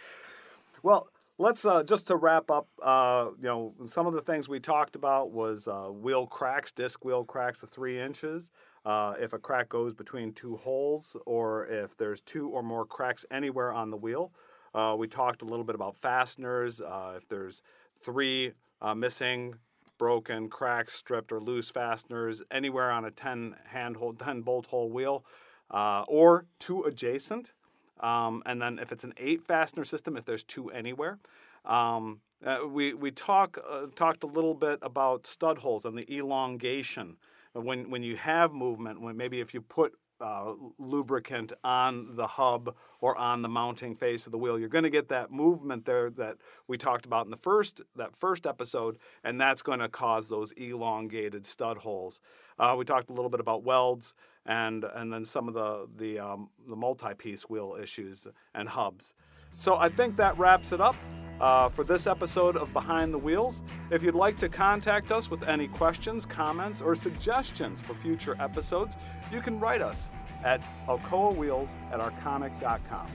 Well, 0.83 1.09
let's 1.39 1.65
uh, 1.67 1.83
just 1.83 2.07
to 2.07 2.17
wrap 2.17 2.51
up. 2.51 2.67
Uh, 2.83 3.31
you 3.37 3.45
know, 3.45 3.75
some 3.85 4.07
of 4.07 4.15
the 4.15 4.23
things 4.23 4.49
we 4.49 4.59
talked 4.59 4.97
about 4.97 5.33
was 5.33 5.69
uh, 5.69 5.89
wheel 5.91 6.27
cracks, 6.27 6.73
disc 6.73 7.05
wheel 7.05 7.25
cracks 7.25 7.63
of 7.63 7.69
three 7.69 8.01
inches. 8.01 8.51
Uh, 8.85 9.15
if 9.21 9.35
a 9.35 9.39
crack 9.39 9.69
goes 9.69 9.93
between 9.93 10.33
two 10.33 10.57
holes, 10.57 11.17
or 11.27 11.67
if 11.67 11.97
there's 11.99 12.23
two 12.23 12.49
or 12.49 12.63
more 12.63 12.87
cracks 12.87 13.27
anywhere 13.31 13.73
on 13.73 13.91
the 13.91 13.97
wheel. 13.97 14.33
Uh, 14.75 14.95
we 14.99 15.09
talked 15.09 15.43
a 15.43 15.45
little 15.45 15.65
bit 15.65 15.75
about 15.75 15.97
fasteners. 15.97 16.81
Uh, 16.81 17.15
if 17.17 17.29
there's 17.29 17.63
three 18.01 18.53
missing, 18.95 19.55
broken, 19.99 20.49
cracked, 20.49 20.93
stripped, 20.93 21.33
or 21.33 21.41
loose 21.41 21.71
fasteners 21.71 22.43
anywhere 22.51 22.91
on 22.91 23.05
a 23.05 23.11
10 23.11 23.57
handhold, 23.67 24.19
10 24.19 24.43
bolt 24.43 24.67
hole 24.67 24.91
wheel, 24.91 25.25
or 25.71 26.47
two 26.59 26.83
adjacent. 26.83 27.53
Um, 28.01 28.43
and 28.47 28.63
then 28.63 28.79
if 28.79 28.93
it's 28.93 29.05
an 29.05 29.15
eight 29.17 29.43
fastener 29.43 29.85
system, 29.85 30.17
if 30.17 30.25
there's 30.25 30.45
two 30.45 30.71
anywhere. 30.71 31.19
Um, 31.65 32.21
uh, 32.45 32.61
we 32.71 32.95
we 32.95 33.11
talk 33.11 33.59
uh, 33.69 33.87
talked 33.97 34.23
a 34.23 34.27
little 34.27 34.55
bit 34.55 34.79
about 34.83 35.27
stud 35.27 35.59
holes 35.59 35.85
and 35.85 35.99
the 35.99 36.15
elongation. 36.15 37.17
When 37.53 37.91
when 37.91 38.03
you 38.05 38.17
have 38.17 38.53
movement, 38.53 39.01
when 39.01 39.17
maybe 39.17 39.41
if 39.41 39.53
you 39.55 39.61
put 39.61 39.95
uh, 40.21 40.53
lubricant 40.79 41.53
on 41.65 42.17
the 42.17 42.27
hub 42.27 42.75
or 43.01 43.17
on 43.17 43.43
the 43.43 43.49
mounting 43.49 43.95
face 43.95 44.27
of 44.27 44.33
the 44.33 44.39
wheel. 44.39 44.59
You're 44.59 44.69
going 44.69 44.85
to 44.85 44.91
get 44.91 45.09
that 45.09 45.31
movement 45.31 45.85
there 45.85 46.11
that 46.11 46.37
we 46.67 46.77
talked 46.77 47.07
about 47.07 47.25
in 47.25 47.31
the 47.31 47.37
first 47.37 47.83
that 47.97 48.17
first 48.17 48.47
episode, 48.47 48.99
and 49.25 49.41
that's 49.41 49.63
going 49.63 49.81
to 49.81 49.89
cause 49.89 50.29
those 50.29 50.53
elongated 50.53 51.47
stud 51.47 51.79
holes. 51.79 52.21
Uh, 52.59 52.75
we 52.77 52.85
talked 52.85 53.11
a 53.11 53.13
little 53.13 53.31
bit 53.31 53.41
about 53.41 53.63
welds 53.63 54.15
and 54.47 54.85
and 54.95 55.13
then 55.13 55.25
some 55.25 55.47
of 55.47 55.55
the 55.55 55.89
the 55.97 56.19
um, 56.19 56.49
the 56.69 56.77
multi-piece 56.77 57.49
wheel 57.49 57.77
issues 57.81 58.27
and 58.55 58.69
hubs. 58.69 59.15
So 59.55 59.77
I 59.77 59.89
think 59.89 60.17
that 60.17 60.37
wraps 60.39 60.73
it 60.73 60.81
up 60.81 60.97
uh, 61.41 61.69
for 61.69 61.85
this 61.85 62.07
episode 62.07 62.57
of 62.57 62.73
Behind 62.73 63.13
the 63.13 63.19
Wheels. 63.19 63.63
If 63.91 64.03
you'd 64.03 64.15
like 64.15 64.39
to 64.39 64.49
contact 64.49 65.13
us 65.13 65.31
with 65.31 65.43
any 65.43 65.69
questions, 65.69 66.27
comments, 66.27 66.81
or 66.81 66.95
suggestions 66.95 67.81
for 67.81 67.95
future 67.95 68.37
episodes, 68.41 68.97
you 69.33 69.41
can 69.41 69.61
write 69.61 69.83
us 69.83 70.09
at 70.45 70.63
alcoawheels 70.87 71.77
at 71.93 72.01
arconic.com. 72.01 73.07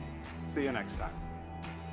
See 0.44 0.64
you 0.64 0.72
next 0.72 0.98
time. 0.98 1.14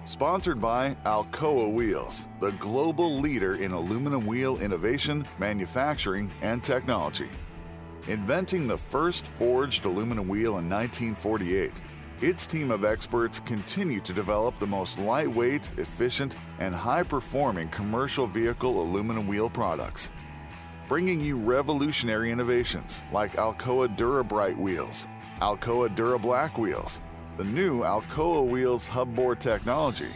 Sponsored 0.06 0.60
by 0.60 0.96
Alcoa 1.04 1.72
Wheels, 1.72 2.26
the 2.40 2.52
global 2.52 3.20
leader 3.20 3.54
in 3.56 3.70
aluminum 3.70 4.26
wheel 4.26 4.58
innovation, 4.58 5.26
manufacturing, 5.38 6.30
and 6.42 6.64
technology. 6.64 7.28
Inventing 8.08 8.66
the 8.66 8.78
first 8.78 9.26
forged 9.26 9.84
aluminum 9.84 10.26
wheel 10.26 10.58
in 10.58 10.68
1948, 10.68 11.72
its 12.22 12.46
team 12.46 12.70
of 12.70 12.84
experts 12.84 13.40
continue 13.40 14.00
to 14.00 14.12
develop 14.12 14.58
the 14.58 14.66
most 14.66 14.98
lightweight, 14.98 15.72
efficient, 15.78 16.36
and 16.58 16.74
high 16.74 17.02
performing 17.02 17.68
commercial 17.68 18.26
vehicle 18.26 18.82
aluminum 18.82 19.26
wheel 19.26 19.48
products. 19.48 20.10
Bringing 20.86 21.20
you 21.20 21.38
revolutionary 21.38 22.30
innovations 22.30 23.04
like 23.12 23.36
Alcoa 23.36 23.96
Dura-Bright 23.96 24.58
wheels, 24.58 25.06
Alcoa 25.40 25.94
DuraBlack 25.96 26.58
wheels, 26.58 27.00
the 27.38 27.44
new 27.44 27.80
Alcoa 27.80 28.46
Wheels 28.46 28.86
hubboard 28.86 29.40
technology, 29.40 30.10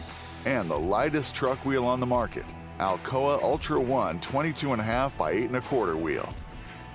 and 0.45 0.69
the 0.69 0.77
lightest 0.77 1.33
truck 1.33 1.65
wheel 1.65 1.85
on 1.85 1.99
the 1.99 2.05
market, 2.05 2.45
Alcoa 2.79 3.41
Ultra 3.41 3.79
One 3.79 4.19
22.5 4.19 5.17
by 5.17 5.33
8.25 5.33 5.99
wheel. 5.99 6.35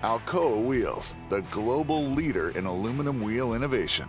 Alcoa 0.03 0.65
Wheels, 0.65 1.17
the 1.29 1.43
global 1.51 2.05
leader 2.05 2.51
in 2.51 2.67
aluminum 2.67 3.21
wheel 3.21 3.55
innovation. 3.55 4.09